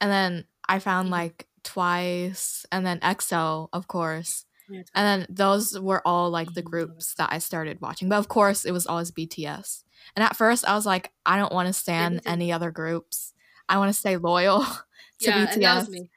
And 0.00 0.10
then 0.10 0.44
I 0.68 0.78
found 0.78 1.06
mm-hmm. 1.06 1.12
like 1.12 1.46
twice 1.62 2.64
and 2.72 2.86
then 2.86 3.00
EXO, 3.00 3.68
of 3.72 3.88
course. 3.88 4.44
And 4.70 4.84
then 4.94 5.26
those 5.28 5.78
were 5.78 6.06
all 6.06 6.30
like 6.30 6.54
the 6.54 6.60
mm-hmm. 6.60 6.70
groups 6.70 7.14
that 7.14 7.32
I 7.32 7.38
started 7.38 7.80
watching. 7.80 8.08
But 8.08 8.18
of 8.18 8.28
course, 8.28 8.64
it 8.64 8.72
was 8.72 8.86
always 8.86 9.10
BTS. 9.10 9.84
And 10.16 10.24
at 10.24 10.36
first, 10.36 10.66
I 10.66 10.74
was 10.74 10.86
like, 10.86 11.12
I 11.26 11.36
don't 11.36 11.52
want 11.52 11.66
to 11.66 11.72
stand 11.72 12.22
any 12.26 12.52
other 12.52 12.70
groups. 12.70 13.32
I 13.68 13.78
want 13.78 13.92
to 13.92 13.98
stay 13.98 14.16
loyal 14.16 14.60
to 15.20 15.30
yeah, 15.30 15.46
BTS. 15.46 15.60
that 15.60 15.76
was 15.76 15.88
me. 15.88 16.10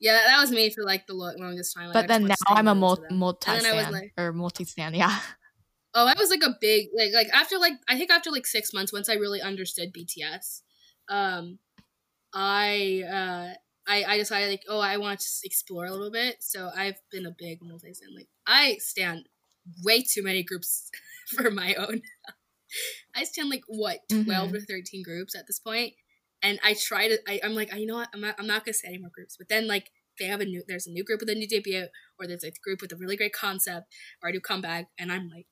Yeah, 0.00 0.20
that 0.26 0.40
was 0.40 0.50
me 0.50 0.68
for 0.70 0.82
like 0.84 1.06
the 1.06 1.14
longest 1.14 1.74
time. 1.74 1.86
Like, 1.86 1.94
but 1.94 2.08
then 2.08 2.26
now 2.26 2.34
I'm 2.48 2.66
a 2.66 2.74
multi 2.74 3.60
stan 3.60 3.92
like, 3.92 4.12
or 4.18 4.32
multi 4.32 4.64
stan. 4.64 4.94
Yeah. 4.94 5.18
Oh, 5.94 6.06
I 6.06 6.14
was 6.16 6.30
like 6.30 6.42
a 6.42 6.56
big 6.58 6.88
like 6.96 7.12
like 7.12 7.28
after 7.34 7.58
like 7.58 7.74
I 7.86 7.98
think 7.98 8.10
after 8.10 8.30
like 8.30 8.46
six 8.46 8.72
months 8.72 8.94
once 8.94 9.10
I 9.10 9.14
really 9.16 9.42
understood 9.42 9.92
BTS, 9.92 10.62
um, 11.10 11.58
I 12.32 13.02
uh 13.06 13.54
I, 13.86 14.04
I 14.04 14.16
decided 14.16 14.50
like, 14.50 14.64
oh, 14.68 14.80
I 14.80 14.96
want 14.96 15.20
to 15.20 15.26
explore 15.44 15.86
a 15.86 15.90
little 15.90 16.10
bit. 16.10 16.36
So 16.40 16.70
I've 16.74 17.00
been 17.10 17.26
a 17.26 17.34
big 17.36 17.58
multi 17.62 17.94
stand. 17.94 18.12
Like 18.14 18.28
I 18.46 18.76
stand 18.78 19.28
way 19.84 20.02
too 20.02 20.22
many 20.22 20.42
groups 20.42 20.90
for 21.36 21.50
my 21.50 21.74
own. 21.74 22.02
I 23.14 23.24
stand 23.24 23.50
like 23.50 23.64
what 23.66 24.00
12 24.08 24.26
mm-hmm. 24.26 24.54
to 24.54 24.60
thirteen 24.60 25.02
groups 25.02 25.34
at 25.36 25.46
this 25.46 25.58
point, 25.58 25.92
and 26.42 26.58
I 26.64 26.74
try 26.74 27.08
to. 27.08 27.18
I, 27.28 27.40
I'm 27.44 27.54
like, 27.54 27.74
you 27.74 27.86
know 27.86 27.96
what? 27.96 28.08
I'm 28.14 28.20
not. 28.20 28.36
I'm 28.38 28.46
not 28.46 28.64
gonna 28.64 28.74
say 28.74 28.88
any 28.88 28.98
more 28.98 29.10
groups. 29.14 29.36
But 29.36 29.48
then 29.48 29.66
like 29.66 29.90
they 30.18 30.26
have 30.26 30.40
a 30.40 30.46
new. 30.46 30.62
There's 30.66 30.86
a 30.86 30.90
new 30.90 31.04
group 31.04 31.20
with 31.20 31.28
a 31.28 31.34
new 31.34 31.48
debut, 31.48 31.86
or 32.18 32.26
there's 32.26 32.44
a 32.44 32.52
group 32.64 32.80
with 32.80 32.92
a 32.92 32.96
really 32.96 33.16
great 33.16 33.34
concept 33.34 33.92
or 34.22 34.30
a 34.30 34.32
new 34.32 34.40
comeback, 34.40 34.86
and 34.98 35.12
I'm 35.12 35.28
like, 35.28 35.46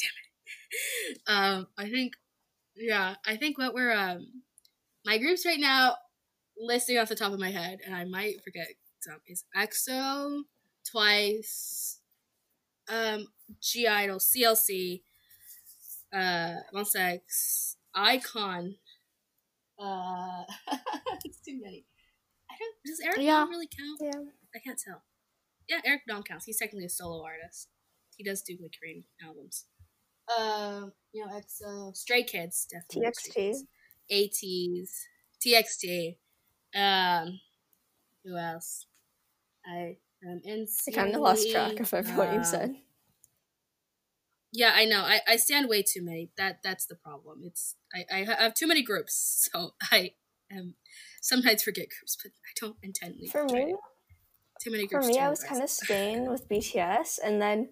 damn 0.00 1.12
it. 1.12 1.20
um, 1.26 1.66
I 1.76 1.90
think, 1.90 2.14
yeah, 2.76 3.16
I 3.26 3.36
think 3.36 3.58
what 3.58 3.74
we're 3.74 3.92
um, 3.92 4.42
my 5.04 5.18
groups 5.18 5.44
right 5.44 5.60
now 5.60 5.96
listing 6.58 6.98
off 6.98 7.08
the 7.08 7.16
top 7.16 7.32
of 7.32 7.40
my 7.40 7.50
head, 7.50 7.78
and 7.84 7.94
I 7.94 8.04
might 8.04 8.42
forget 8.42 8.68
some, 9.00 9.20
is 9.26 9.44
EXO, 9.56 10.42
Twice, 10.90 12.00
um, 12.88 13.26
(G)I-DLE, 13.60 14.18
CLC, 14.18 15.02
uh, 16.12 16.54
Monsta 16.74 17.14
X, 17.14 17.76
iKON. 17.96 18.76
Uh, 19.78 20.44
it's 21.24 21.40
too 21.40 21.58
many. 21.62 21.84
I 22.50 22.54
don't. 22.58 22.74
Does 22.86 23.00
Eric 23.04 23.18
yeah. 23.20 23.44
really 23.46 23.68
count? 23.68 24.00
Yeah. 24.00 24.30
I 24.54 24.58
can't 24.60 24.78
tell. 24.78 25.02
Yeah, 25.68 25.80
Eric 25.84 26.02
Dawn 26.06 26.22
counts. 26.22 26.44
He's 26.44 26.58
technically 26.58 26.84
a 26.84 26.90
solo 26.90 27.24
artist. 27.24 27.68
He 28.16 28.24
does 28.24 28.42
do 28.42 28.56
like 28.60 28.74
Korean 28.78 29.04
albums. 29.24 29.64
Um, 30.28 30.44
uh, 30.44 30.86
you 31.12 31.24
know, 31.24 31.32
EXO, 31.32 31.96
Stray 31.96 32.22
Kids, 32.22 32.66
definitely. 32.70 33.10
TXT. 33.10 33.54
ATEEZ, 34.10 34.88
TXT. 35.44 36.16
Um, 36.74 37.40
who 38.24 38.36
else? 38.36 38.86
I 39.66 39.96
in. 40.22 40.66
I 40.88 40.90
kind 40.90 41.14
of 41.14 41.20
lost 41.20 41.50
track 41.50 41.80
of 41.80 41.92
everyone 41.94 42.28
um, 42.28 42.34
you 42.34 42.44
said. 42.44 42.74
Yeah, 44.52 44.72
I 44.74 44.84
know. 44.84 45.00
I, 45.00 45.20
I 45.26 45.36
stand 45.36 45.68
way 45.68 45.82
too 45.82 46.02
many. 46.02 46.30
That 46.36 46.62
that's 46.62 46.86
the 46.86 46.94
problem. 46.94 47.40
It's 47.44 47.76
I, 47.92 48.04
I 48.20 48.24
have 48.24 48.54
too 48.54 48.66
many 48.66 48.82
groups, 48.82 49.48
so 49.52 49.74
I 49.90 50.12
am 50.50 50.74
sometimes 51.20 51.62
forget 51.62 51.88
groups, 51.98 52.16
but 52.22 52.32
I 52.32 52.52
don't 52.60 52.76
intently. 52.82 53.26
For 53.26 53.44
me, 53.44 53.74
too 54.62 54.70
many 54.70 54.86
groups. 54.86 55.06
For 55.06 55.12
me, 55.12 55.18
I 55.18 55.28
was 55.28 55.42
kind 55.42 55.62
of 55.62 55.70
staying 55.70 56.28
with 56.30 56.48
BTS, 56.48 57.18
and 57.22 57.40
then 57.40 57.70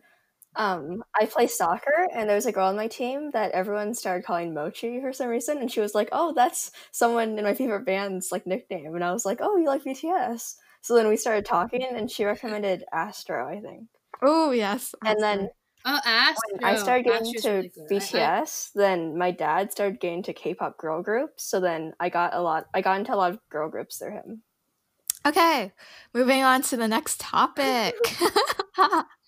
um, 0.54 1.02
I 1.18 1.26
play 1.26 1.46
soccer, 1.46 2.08
and 2.14 2.28
there 2.28 2.36
was 2.36 2.46
a 2.46 2.52
girl 2.52 2.68
on 2.68 2.76
my 2.76 2.88
team 2.88 3.30
that 3.32 3.52
everyone 3.52 3.94
started 3.94 4.24
calling 4.24 4.52
Mochi 4.52 5.00
for 5.00 5.12
some 5.12 5.28
reason, 5.28 5.58
and 5.58 5.70
she 5.70 5.80
was 5.80 5.94
like, 5.94 6.10
"Oh, 6.12 6.32
that's 6.34 6.70
someone 6.90 7.38
in 7.38 7.44
my 7.44 7.54
favorite 7.54 7.86
band's 7.86 8.30
like 8.30 8.46
nickname," 8.46 8.94
and 8.94 9.04
I 9.04 9.12
was 9.12 9.24
like, 9.24 9.38
"Oh, 9.40 9.56
you 9.56 9.66
like 9.66 9.84
BTS?" 9.84 10.56
So 10.82 10.94
then 10.94 11.08
we 11.08 11.16
started 11.16 11.46
talking, 11.46 11.86
and 11.94 12.10
she 12.10 12.24
recommended 12.24 12.84
Astro, 12.92 13.48
I 13.48 13.60
think. 13.60 13.88
Oh 14.20 14.50
yes, 14.50 14.94
and 15.04 15.22
then 15.22 15.48
oh 15.86 16.00
Astro. 16.04 16.58
When 16.58 16.64
I 16.64 16.76
started 16.76 17.04
getting 17.06 17.34
Astro's 17.34 17.42
to 17.42 17.50
really 17.50 18.00
BTS, 18.00 18.12
I, 18.14 18.40
I... 18.40 18.46
then 18.74 19.16
my 19.16 19.30
dad 19.30 19.72
started 19.72 20.00
getting 20.00 20.22
to 20.24 20.34
K-pop 20.34 20.76
girl 20.76 21.02
groups. 21.02 21.44
So 21.44 21.60
then 21.60 21.94
I 21.98 22.10
got 22.10 22.34
a 22.34 22.42
lot. 22.42 22.66
I 22.74 22.82
got 22.82 22.98
into 22.98 23.14
a 23.14 23.16
lot 23.16 23.32
of 23.32 23.38
girl 23.48 23.70
groups 23.70 23.98
through 23.98 24.12
him. 24.12 24.42
Okay, 25.24 25.72
moving 26.12 26.42
on 26.42 26.60
to 26.62 26.76
the 26.76 26.88
next 26.88 27.20
topic. 27.20 27.94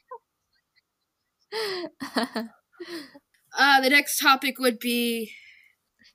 uh, 3.58 3.80
the 3.80 3.90
next 3.90 4.18
topic 4.18 4.58
would 4.58 4.78
be. 4.78 5.32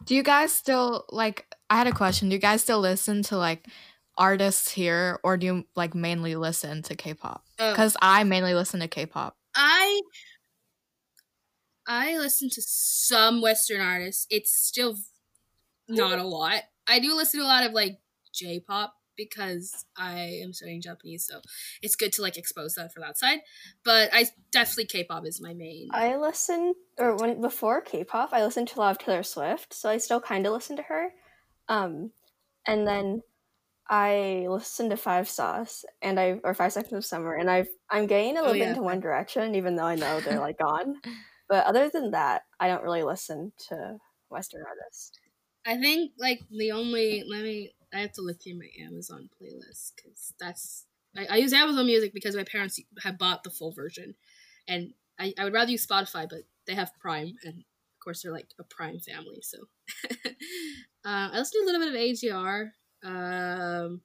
Do 0.06 0.16
you 0.16 0.24
guys 0.24 0.54
still 0.54 1.06
like? 1.10 1.46
I 1.70 1.78
had 1.78 1.88
a 1.88 1.92
question. 1.92 2.30
Do 2.30 2.36
you 2.36 2.42
guys 2.42 2.62
still 2.62 2.80
listen 2.80 3.24
to 3.24 3.38
like 3.38 3.68
artists 4.18 4.72
here, 4.72 5.20
or 5.24 5.38
do 5.38 5.46
you 5.46 5.66
like 5.76 5.96
mainly 5.96 6.36
listen 6.36 6.82
to 6.84 6.96
K-pop? 6.96 7.44
Because 7.58 7.96
oh. 7.96 8.00
I 8.02 8.24
mainly 8.24 8.54
listen 8.54 8.80
to 8.82 8.88
K-pop. 8.88 9.36
I 9.56 10.02
I 11.88 12.18
listen 12.18 12.50
to 12.52 12.62
some 12.62 13.42
Western 13.42 13.82
artists. 13.82 14.28
It's 14.30 14.52
still 14.52 14.96
not 15.88 16.20
a 16.20 16.24
lot. 16.24 16.62
I 16.88 17.00
do 17.00 17.16
listen 17.16 17.40
to 17.40 17.46
a 17.46 17.48
lot 17.48 17.66
of 17.66 17.74
like 17.74 18.00
J-pop 18.34 18.94
because 19.20 19.86
I 19.98 20.40
am 20.44 20.54
studying 20.54 20.82
Japanese, 20.82 21.28
so 21.28 21.42
it's 21.82 21.96
good 21.96 22.14
to 22.14 22.22
like 22.22 22.38
expose 22.38 22.76
that 22.76 22.94
from 22.94 23.04
outside. 23.04 23.40
But 23.84 24.10
I 24.14 24.26
definitely 24.52 24.86
K-pop 24.86 25.26
is 25.26 25.42
my 25.42 25.54
main. 25.54 25.90
I 25.92 26.16
listen, 26.16 26.74
or 26.98 27.16
when 27.18 27.42
before 27.42 27.82
K-pop, 27.82 28.30
I 28.32 28.44
listened 28.44 28.70
to 28.70 28.80
a 28.80 28.82
lot 28.82 28.92
of 28.92 28.98
Taylor 28.98 29.24
Swift, 29.24 29.74
so 29.74 29.90
I 29.90 29.98
still 29.98 30.22
kind 30.22 30.48
of 30.48 30.54
listen 30.54 30.78
to 30.78 30.84
her. 30.84 31.10
Um, 31.68 32.12
and 32.66 32.88
then 32.88 33.22
I 33.90 34.46
listened 34.48 34.92
to 34.92 34.98
Five 34.98 35.28
Sauce 35.28 35.84
and 36.02 36.20
I 36.20 36.40
or 36.44 36.54
Five 36.54 36.72
Seconds 36.72 36.94
of 36.94 37.06
Summer, 37.06 37.36
and 37.36 37.52
I've 37.52 37.70
I'm 37.90 38.08
getting 38.08 38.38
a 38.38 38.40
oh, 38.40 38.44
little 38.44 38.52
oh, 38.52 38.54
yeah. 38.56 38.64
bit 38.64 38.70
into 38.70 38.84
One 38.84 39.02
Direction, 39.02 39.56
even 39.56 39.76
though 39.76 39.84
I 39.86 39.96
know 39.96 40.22
they're 40.22 40.40
like 40.48 40.58
gone. 40.58 40.96
But 41.50 41.66
other 41.66 41.90
than 41.90 42.12
that, 42.12 42.44
I 42.60 42.68
don't 42.68 42.84
really 42.84 43.04
listen 43.04 43.52
to 43.70 43.98
Western 44.30 44.64
artists. 44.66 45.12
I 45.66 45.78
think 45.78 46.12
like 46.18 46.42
the 46.50 46.72
only 46.72 47.24
let 47.28 47.44
me 47.44 47.74
I 47.94 48.00
have 48.00 48.12
to 48.14 48.22
look 48.22 48.42
through 48.42 48.60
my 48.60 48.70
Amazon 48.80 49.30
playlist 49.42 49.94
because 49.96 50.34
that's 50.40 50.86
I, 51.18 51.26
I, 51.26 51.36
use 51.38 51.54
Amazon 51.54 51.86
Music 51.86 52.14
because 52.14 52.36
my 52.36 52.44
parents 52.44 52.80
have 53.04 53.18
bought 53.18 53.44
the 53.44 53.50
full 53.50 53.72
version, 53.72 54.16
and 54.68 54.94
I, 55.20 55.34
I 55.38 55.44
would 55.44 55.54
rather 55.54 55.72
use 55.72 55.86
Spotify, 55.86 56.28
but 56.30 56.42
they 56.68 56.76
have 56.76 56.92
Prime, 57.00 57.36
and 57.44 57.58
of 57.58 58.00
course 58.04 58.22
they're 58.22 58.32
like 58.32 58.54
a 58.60 58.64
Prime 58.64 59.00
family. 59.00 59.42
So 59.42 59.58
uh, 61.06 61.30
I 61.34 61.38
listen 61.38 61.62
to 61.62 61.66
a 61.66 61.68
little 61.72 61.88
bit 61.88 61.96
of 61.96 62.00
AJR. 62.00 62.70
Um, 63.04 64.02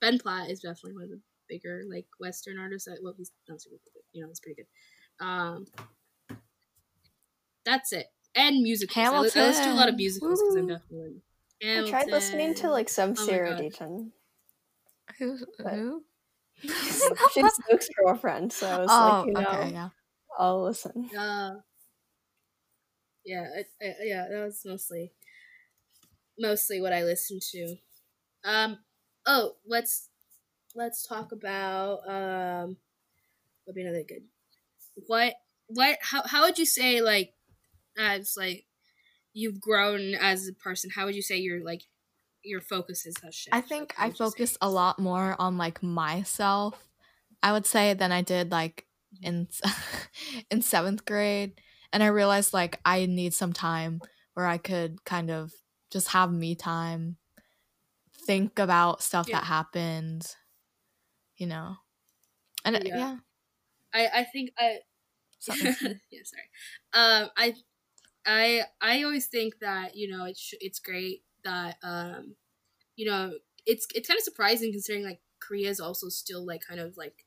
ben 0.00 0.18
Platt 0.18 0.50
is 0.50 0.60
definitely 0.60 0.94
one 0.94 1.04
of 1.04 1.10
the 1.10 1.20
bigger 1.48 1.82
like 1.90 2.06
Western 2.20 2.58
artists. 2.58 2.86
That 2.86 2.98
well, 3.02 3.14
he's 3.16 3.32
not 3.48 3.60
super 3.60 3.76
good, 3.76 4.02
you 4.12 4.22
know, 4.22 4.28
he's 4.28 4.40
pretty 4.40 4.62
good. 4.62 5.24
Um, 5.24 5.66
that's 7.64 7.92
it. 7.92 8.06
And 8.34 8.62
musicals. 8.62 8.94
Hamilton. 8.94 9.42
I, 9.42 9.46
listen 9.46 9.64
to 9.64 9.72
a 9.72 9.74
lot 9.74 9.88
of 9.88 9.96
musicals 9.96 10.40
because 10.40 10.54
I'm 10.54 10.68
definitely. 10.68 11.22
Hamilton. 11.60 11.86
I 11.86 11.90
tried 11.90 12.10
listening 12.10 12.54
to 12.54 12.70
like 12.70 12.88
some 12.88 13.10
oh 13.10 13.14
Sierra 13.14 13.54
Deaton. 13.54 14.10
Who? 15.18 15.38
Who? 15.58 16.02
she's 16.62 17.60
Luke's 17.70 17.88
girlfriend, 17.96 18.52
so 18.52 18.68
I 18.68 18.78
was 18.78 18.88
oh, 18.90 18.94
like, 18.94 19.26
you 19.26 19.32
know, 19.32 19.60
okay, 19.60 19.72
yeah. 19.72 19.88
I'll 20.38 20.64
listen. 20.64 21.10
Uh, 21.16 21.50
yeah, 23.24 23.44
I, 23.56 23.84
I, 23.84 23.94
yeah, 24.02 24.26
that 24.30 24.44
was 24.44 24.62
mostly 24.64 25.12
mostly 26.38 26.80
what 26.80 26.92
I 26.92 27.04
listened 27.04 27.42
to. 27.52 27.76
Um, 28.44 28.78
oh, 29.26 29.56
let's 29.66 30.08
let's 30.74 31.06
talk 31.06 31.32
about 31.32 32.00
um, 32.08 32.76
what 33.64 33.74
be 33.74 33.82
another 33.82 34.04
good. 34.06 34.22
What 35.06 35.34
what 35.66 35.98
how 36.00 36.22
how 36.26 36.42
would 36.42 36.58
you 36.58 36.66
say 36.66 37.00
like 37.00 37.34
as 37.96 38.34
like 38.36 38.64
you've 39.38 39.60
grown 39.60 40.14
as 40.14 40.48
a 40.48 40.52
person? 40.52 40.90
How 40.90 41.06
would 41.06 41.14
you 41.14 41.22
say 41.22 41.36
you're 41.36 41.62
like 41.62 41.82
your 42.42 42.60
focus 42.60 43.06
is 43.06 43.14
that 43.22 43.32
shit? 43.32 43.54
I 43.54 43.60
think 43.60 43.94
I 43.98 44.10
focus 44.10 44.58
a 44.60 44.68
lot 44.68 44.98
more 44.98 45.36
on 45.38 45.56
like 45.56 45.82
myself. 45.82 46.88
I 47.42 47.52
would 47.52 47.66
say 47.66 47.94
than 47.94 48.10
I 48.10 48.22
did 48.22 48.50
like 48.50 48.86
in 49.22 49.48
in 50.50 50.62
seventh 50.62 51.04
grade, 51.04 51.60
and 51.92 52.02
I 52.02 52.08
realized 52.08 52.52
like 52.52 52.80
I 52.84 53.06
need 53.06 53.32
some 53.32 53.52
time 53.52 54.00
where 54.34 54.46
I 54.46 54.58
could 54.58 55.04
kind 55.04 55.30
of 55.30 55.52
just 55.90 56.08
have 56.08 56.32
me 56.32 56.54
time, 56.54 57.16
think 58.26 58.58
about 58.58 59.02
stuff 59.02 59.28
yeah. 59.28 59.36
that 59.36 59.44
happened, 59.44 60.34
you 61.36 61.46
know, 61.46 61.76
and 62.64 62.82
yeah. 62.84 62.96
yeah. 62.96 63.16
I 63.94 64.20
I 64.20 64.24
think 64.24 64.50
I. 64.58 64.78
yeah, 65.48 66.20
sorry. 66.24 66.50
Um, 66.94 67.30
I 67.36 67.54
I 68.28 68.64
I 68.80 69.02
always 69.02 69.26
think 69.26 69.58
that 69.60 69.96
you 69.96 70.08
know 70.14 70.26
it's 70.26 70.52
it's 70.60 70.78
great 70.78 71.22
that 71.44 71.76
um 71.82 72.36
you 72.94 73.06
know 73.10 73.32
it's 73.64 73.86
it's 73.94 74.06
kind 74.06 74.18
of 74.18 74.22
surprising 74.22 74.70
considering 74.70 75.04
like 75.04 75.20
Korea 75.40 75.70
is 75.70 75.80
also 75.80 76.08
still 76.08 76.44
like 76.46 76.60
kind 76.68 76.78
of 76.78 76.96
like 76.96 77.24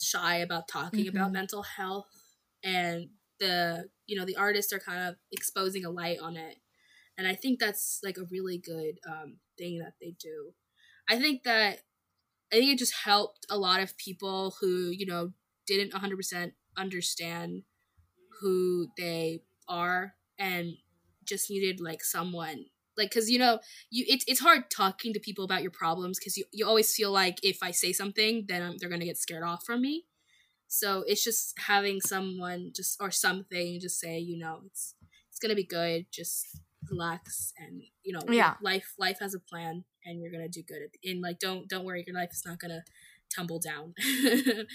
shy 0.00 0.36
about 0.36 0.68
talking 0.68 1.06
mm-hmm. 1.06 1.16
about 1.16 1.32
mental 1.32 1.62
health 1.62 2.06
and 2.62 3.08
the 3.40 3.88
you 4.06 4.16
know 4.16 4.24
the 4.24 4.36
artists 4.36 4.72
are 4.72 4.78
kind 4.78 5.08
of 5.08 5.16
exposing 5.32 5.84
a 5.84 5.90
light 5.90 6.18
on 6.20 6.36
it 6.36 6.58
and 7.18 7.26
I 7.26 7.34
think 7.34 7.58
that's 7.58 8.00
like 8.04 8.16
a 8.16 8.28
really 8.30 8.58
good 8.58 8.98
um 9.06 9.38
thing 9.58 9.78
that 9.80 9.94
they 10.00 10.14
do. 10.18 10.52
I 11.08 11.18
think 11.18 11.42
that 11.42 11.80
I 12.52 12.56
think 12.56 12.72
it 12.72 12.78
just 12.78 12.94
helped 13.04 13.44
a 13.50 13.58
lot 13.58 13.80
of 13.80 13.96
people 13.96 14.54
who 14.60 14.90
you 14.90 15.04
know 15.04 15.32
didn't 15.66 15.92
100% 15.92 16.52
understand 16.76 17.62
who 18.40 18.88
they 18.96 19.42
are 19.70 20.14
and 20.38 20.74
just 21.24 21.48
needed 21.48 21.80
like 21.80 22.02
someone 22.02 22.64
like 22.96 23.10
because 23.10 23.30
you 23.30 23.38
know 23.38 23.58
you 23.90 24.04
it's, 24.08 24.24
it's 24.28 24.40
hard 24.40 24.70
talking 24.70 25.12
to 25.12 25.20
people 25.20 25.44
about 25.44 25.62
your 25.62 25.70
problems 25.70 26.18
because 26.18 26.36
you, 26.36 26.44
you 26.52 26.66
always 26.66 26.94
feel 26.94 27.10
like 27.10 27.38
if 27.42 27.58
i 27.62 27.70
say 27.70 27.92
something 27.92 28.44
then 28.48 28.62
I'm, 28.62 28.76
they're 28.78 28.90
gonna 28.90 29.04
get 29.04 29.18
scared 29.18 29.44
off 29.44 29.64
from 29.64 29.82
me. 29.82 30.04
So 30.72 31.02
it's 31.06 31.24
just 31.24 31.58
having 31.58 32.00
someone 32.00 32.70
just 32.74 32.96
or 33.00 33.10
something 33.10 33.80
just 33.80 33.98
say 33.98 34.18
you 34.18 34.38
know 34.38 34.60
it's 34.66 34.94
it's 35.30 35.38
gonna 35.40 35.56
be 35.56 35.66
good 35.66 36.06
just 36.12 36.60
relax 36.88 37.52
and 37.58 37.82
you 38.02 38.12
know 38.12 38.20
yeah. 38.32 38.54
life 38.62 38.94
life 38.98 39.18
has 39.20 39.34
a 39.34 39.40
plan 39.40 39.84
and 40.04 40.20
you're 40.20 40.30
gonna 40.30 40.48
do 40.48 40.62
good 40.62 40.82
at 40.82 40.90
the, 40.92 41.10
and 41.10 41.20
like 41.20 41.38
don't 41.38 41.68
don't 41.68 41.84
worry 41.84 42.04
your 42.06 42.16
life 42.16 42.30
is 42.32 42.42
not 42.46 42.58
gonna 42.58 42.82
tumble 43.34 43.60
down. 43.60 43.94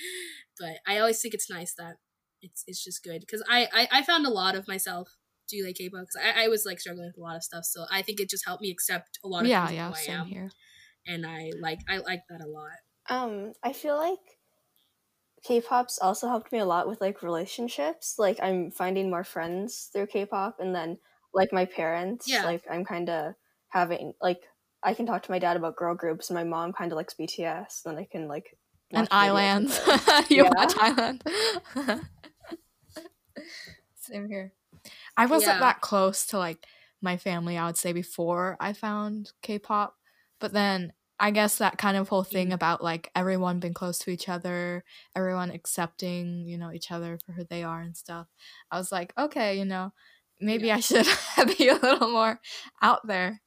But 0.58 0.78
i 0.88 1.00
always 1.00 1.22
think 1.22 1.34
it's 1.34 1.50
nice 1.50 1.74
that 1.74 1.98
it's 2.42 2.64
it's 2.68 2.84
just 2.84 3.04
good 3.04 3.22
because 3.22 3.44
I, 3.50 3.68
I 3.74 3.88
I 3.92 4.02
found 4.04 4.26
a 4.26 4.30
lot 4.30 4.56
of 4.56 4.68
myself 4.68 5.18
do 5.48 5.64
like 5.66 5.76
K-pop 5.76 6.02
because 6.02 6.18
I, 6.24 6.46
I 6.46 6.48
was 6.48 6.66
like 6.66 6.80
struggling 6.80 7.08
with 7.08 7.18
a 7.18 7.22
lot 7.22 7.36
of 7.36 7.44
stuff, 7.44 7.66
so 7.66 7.86
I 7.92 8.02
think 8.02 8.20
it 8.20 8.30
just 8.30 8.46
helped 8.46 8.62
me 8.62 8.72
accept 8.72 9.20
a 9.24 9.28
lot 9.28 9.44
of 9.44 9.48
yeah 9.48 9.70
yeah 9.70 9.92
same 9.94 10.22
am, 10.22 10.26
here, 10.28 10.52
and 11.06 11.26
I 11.26 11.52
like 11.60 11.80
I 11.90 11.98
like 11.98 12.22
that 12.30 12.42
a 12.42 12.48
lot. 12.48 12.72
Um, 13.10 13.54
I 13.64 13.74
feel 13.74 13.98
like 13.98 14.20
K-pop's 15.44 16.00
also 16.02 16.28
helped 16.28 16.52
me 16.52 16.60
a 16.60 16.66
lot 16.66 16.88
with 16.88 17.02
like 17.02 17.22
relationships. 17.22 18.16
Like 18.18 18.40
I'm 18.42 18.72
finding 18.72 19.10
more 19.10 19.24
friends 19.24 19.90
through 19.94 20.08
K-pop, 20.08 20.58
and 20.60 20.74
then 20.74 20.98
like 21.34 21.54
my 21.54 21.66
parents, 21.66 22.28
yeah. 22.28 22.44
like 22.44 22.64
I'm 22.70 22.86
kind 22.86 23.10
of 23.10 23.34
having 23.70 24.14
like 24.22 24.42
I 24.84 24.94
can 24.94 25.06
talk 25.06 25.24
to 25.24 25.32
my 25.32 25.40
dad 25.40 25.58
about 25.58 25.76
girl 25.76 25.96
groups, 25.96 26.30
and 26.30 26.36
my 26.36 26.44
mom 26.44 26.74
kind 26.74 26.92
of 26.92 26.96
likes 26.96 27.16
BTS. 27.20 27.86
and 27.86 27.98
Then 27.98 27.98
I 27.98 28.08
can 28.12 28.28
like 28.28 28.58
and 28.92 29.08
Islands. 29.12 29.80
you 30.30 30.44
yeah. 30.44 30.50
watch 30.56 30.74
Island. 30.78 31.24
Same 33.96 34.28
here. 34.28 34.54
I 35.18 35.26
wasn't 35.26 35.56
yeah. 35.56 35.60
that 35.60 35.82
close 35.82 36.26
to 36.28 36.38
like 36.38 36.66
my 37.02 37.18
family, 37.18 37.58
I 37.58 37.66
would 37.66 37.78
say, 37.78 37.94
before 37.94 38.58
I 38.60 38.74
found 38.74 39.32
K 39.42 39.60
pop. 39.60 39.96
But 40.40 40.54
then 40.54 40.94
I 41.20 41.32
guess 41.32 41.58
that 41.58 41.78
kind 41.78 41.98
of 41.98 42.10
whole 42.10 42.24
thing 42.24 42.50
mm. 42.50 42.54
about 42.54 42.84
like 42.84 43.10
everyone 43.16 43.60
being 43.60 43.74
close 43.74 43.98
to 44.00 44.12
each 44.12 44.28
other, 44.28 44.84
everyone 45.16 45.52
accepting, 45.52 46.46
you 46.46 46.58
know, 46.58 46.72
each 46.72 46.92
other 46.92 47.18
for 47.26 47.32
who 47.32 47.46
they 47.50 47.64
are 47.64 47.82
and 47.82 47.96
stuff. 47.96 48.28
I 48.70 48.78
was 48.78 48.92
like, 48.92 49.14
okay, 49.18 49.58
you 49.58 49.66
know, 49.66 49.94
maybe 50.42 50.68
yeah. 50.68 50.76
I 50.76 50.80
should 50.82 51.08
be 51.58 51.70
a 51.70 51.76
little 51.76 52.10
more 52.10 52.40
out 52.82 53.08
there. 53.08 53.42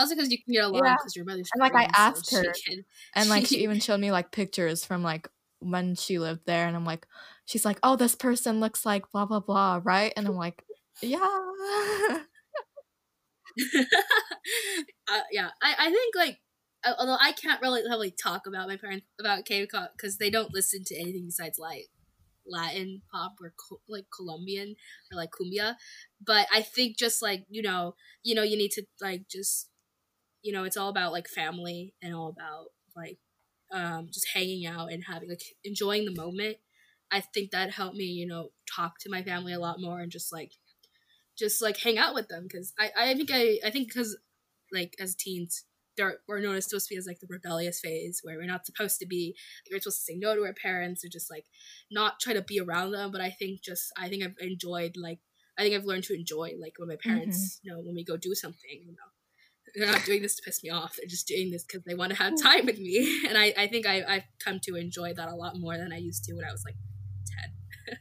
Also, 0.00 0.14
because 0.14 0.30
you 0.30 0.42
can 0.42 0.54
get 0.54 0.64
along 0.64 0.80
because 0.80 1.14
yeah. 1.14 1.20
your 1.20 1.26
mother's. 1.26 1.50
And 1.52 1.60
like 1.60 1.74
I 1.74 1.90
asked 1.94 2.26
so 2.26 2.38
her, 2.38 2.54
and 3.14 3.28
like 3.28 3.46
she 3.46 3.62
even 3.62 3.80
showed 3.80 4.00
me 4.00 4.10
like 4.10 4.30
pictures 4.30 4.82
from 4.82 5.02
like 5.02 5.28
when 5.58 5.94
she 5.94 6.18
lived 6.18 6.46
there, 6.46 6.66
and 6.66 6.74
I'm 6.74 6.86
like, 6.86 7.06
she's 7.44 7.66
like, 7.66 7.78
oh, 7.82 7.96
this 7.96 8.14
person 8.14 8.60
looks 8.60 8.86
like 8.86 9.10
blah 9.12 9.26
blah 9.26 9.40
blah, 9.40 9.80
right? 9.84 10.14
And 10.16 10.26
I'm 10.26 10.36
like, 10.36 10.64
yeah. 11.02 11.18
uh, 15.08 15.20
yeah, 15.30 15.50
I, 15.62 15.74
I 15.78 15.90
think 15.90 16.16
like 16.16 16.38
although 16.98 17.18
I 17.20 17.32
can't 17.32 17.60
really 17.60 17.82
really 17.82 18.10
talk 18.10 18.46
about 18.46 18.68
my 18.68 18.76
parents 18.76 19.06
about 19.20 19.44
K-pop 19.44 19.92
because 19.96 20.16
they 20.16 20.30
don't 20.30 20.54
listen 20.54 20.82
to 20.86 20.98
anything 20.98 21.26
besides 21.26 21.58
like 21.58 21.88
Latin 22.46 23.02
pop 23.12 23.34
or 23.40 23.52
co- 23.68 23.82
like 23.88 24.06
Colombian 24.16 24.76
or 25.12 25.16
like 25.16 25.30
cumbia, 25.30 25.74
but 26.24 26.46
I 26.52 26.62
think 26.62 26.96
just 26.96 27.20
like 27.20 27.44
you 27.50 27.62
know 27.62 27.94
you 28.22 28.34
know 28.34 28.42
you 28.42 28.56
need 28.56 28.70
to 28.72 28.84
like 29.00 29.28
just 29.28 29.69
you 30.42 30.52
know 30.52 30.64
it's 30.64 30.76
all 30.76 30.88
about 30.88 31.12
like 31.12 31.28
family 31.28 31.94
and 32.02 32.14
all 32.14 32.28
about 32.28 32.66
like 32.96 33.18
um 33.72 34.08
just 34.12 34.28
hanging 34.34 34.66
out 34.66 34.92
and 34.92 35.04
having 35.06 35.28
like 35.28 35.42
enjoying 35.64 36.04
the 36.04 36.14
moment. 36.14 36.56
I 37.12 37.20
think 37.20 37.50
that 37.50 37.72
helped 37.72 37.96
me 37.96 38.04
you 38.04 38.26
know 38.26 38.50
talk 38.74 38.98
to 39.00 39.10
my 39.10 39.22
family 39.22 39.52
a 39.52 39.60
lot 39.60 39.80
more 39.80 40.00
and 40.00 40.12
just 40.12 40.32
like 40.32 40.52
just 41.38 41.62
like 41.62 41.78
hang 41.78 41.98
out 41.98 42.14
with 42.14 42.28
them 42.28 42.44
because 42.44 42.72
I, 42.78 42.90
I 42.96 43.14
think 43.14 43.30
I 43.32 43.58
I 43.64 43.70
think 43.70 43.88
because 43.88 44.16
like 44.72 44.94
as 45.00 45.14
teens 45.14 45.64
there 45.96 46.18
we're 46.28 46.40
known 46.40 46.56
as 46.56 46.68
supposed 46.68 46.86
to 46.88 46.94
be 46.94 46.98
as 46.98 47.06
like 47.06 47.18
the 47.20 47.26
rebellious 47.28 47.80
phase 47.80 48.20
where 48.22 48.36
we're 48.36 48.46
not 48.46 48.66
supposed 48.66 48.98
to 49.00 49.06
be 49.06 49.34
like, 49.64 49.76
we're 49.76 49.80
supposed 49.80 50.06
to 50.06 50.12
say 50.12 50.18
no 50.18 50.34
to 50.34 50.42
our 50.42 50.54
parents 50.54 51.04
or 51.04 51.08
just 51.08 51.30
like 51.30 51.46
not 51.90 52.20
try 52.20 52.32
to 52.32 52.42
be 52.42 52.60
around 52.60 52.92
them 52.92 53.10
but 53.10 53.20
I 53.20 53.30
think 53.30 53.62
just 53.62 53.92
I 53.98 54.08
think 54.08 54.22
I've 54.22 54.36
enjoyed 54.40 54.94
like 54.96 55.18
I 55.58 55.62
think 55.62 55.74
I've 55.74 55.84
learned 55.84 56.04
to 56.04 56.14
enjoy 56.14 56.52
like 56.60 56.74
when 56.78 56.88
my 56.88 56.96
parents 57.02 57.38
mm-hmm. 57.38 57.68
you 57.68 57.72
know 57.72 57.80
when 57.80 57.94
we 57.94 58.04
go 58.04 58.16
do 58.16 58.34
something 58.34 58.82
you 58.84 58.92
know 58.92 59.10
they're 59.74 59.90
not 59.90 60.04
doing 60.04 60.22
this 60.22 60.36
to 60.36 60.42
piss 60.42 60.62
me 60.62 60.70
off 60.70 60.96
they're 60.96 61.08
just 61.08 61.26
doing 61.26 61.50
this 61.50 61.64
because 61.64 61.82
they 61.84 61.94
want 61.94 62.10
to 62.10 62.18
have 62.18 62.34
mm. 62.34 62.42
time 62.42 62.66
with 62.66 62.78
me 62.78 63.20
and 63.28 63.36
I, 63.36 63.52
I 63.56 63.66
think 63.66 63.86
I, 63.86 64.02
I've 64.06 64.24
come 64.44 64.60
to 64.64 64.76
enjoy 64.76 65.14
that 65.14 65.28
a 65.28 65.34
lot 65.34 65.56
more 65.56 65.76
than 65.76 65.92
I 65.92 65.98
used 65.98 66.24
to 66.24 66.34
when 66.34 66.44
I 66.44 66.52
was 66.52 66.64
like 66.64 66.76
10 67.88 67.98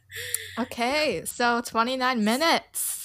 okay 0.65 1.23
so 1.25 1.61
29 1.61 2.23
minutes 2.23 2.99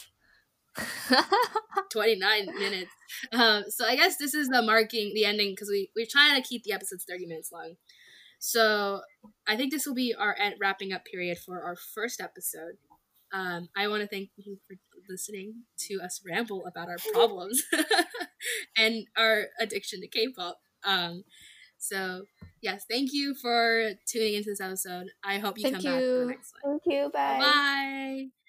29 1.92 2.46
minutes. 2.58 2.90
Um, 3.32 3.64
so 3.68 3.86
I 3.86 3.96
guess 3.96 4.16
this 4.16 4.34
is 4.34 4.48
the 4.48 4.62
marking, 4.62 5.12
the 5.14 5.24
ending, 5.24 5.52
because 5.52 5.68
we, 5.68 5.90
we're 5.94 6.06
trying 6.10 6.40
to 6.40 6.46
keep 6.46 6.64
the 6.64 6.72
episodes 6.72 7.04
30 7.08 7.26
minutes 7.26 7.50
long. 7.52 7.74
So 8.38 9.00
I 9.46 9.56
think 9.56 9.72
this 9.72 9.86
will 9.86 9.94
be 9.94 10.14
our 10.14 10.36
end, 10.38 10.56
wrapping 10.60 10.92
up 10.92 11.04
period 11.04 11.38
for 11.38 11.62
our 11.62 11.76
first 11.76 12.20
episode. 12.20 12.76
Um, 13.32 13.68
I 13.76 13.88
want 13.88 14.02
to 14.02 14.08
thank 14.08 14.30
you 14.36 14.58
for 14.66 14.76
listening 15.08 15.62
to 15.88 16.00
us 16.02 16.20
ramble 16.26 16.64
about 16.66 16.88
our 16.88 16.98
problems 17.12 17.62
and 18.76 19.06
our 19.16 19.44
addiction 19.60 20.00
to 20.00 20.08
K-pop. 20.08 20.58
Um, 20.84 21.24
so 21.78 22.24
yes, 22.60 22.84
thank 22.88 23.12
you 23.12 23.34
for 23.34 23.90
tuning 24.06 24.34
into 24.34 24.50
this 24.50 24.60
episode. 24.60 25.08
I 25.24 25.38
hope 25.38 25.58
you 25.58 25.64
thank 25.64 25.76
come 25.76 25.84
you. 25.84 25.90
back 25.90 26.00
for 26.00 26.18
the 26.20 26.26
next 26.26 26.54
one. 26.62 26.80
Thank 26.80 26.82
you. 26.86 27.10
Bye. 27.10 27.38
Bye. 27.40 28.43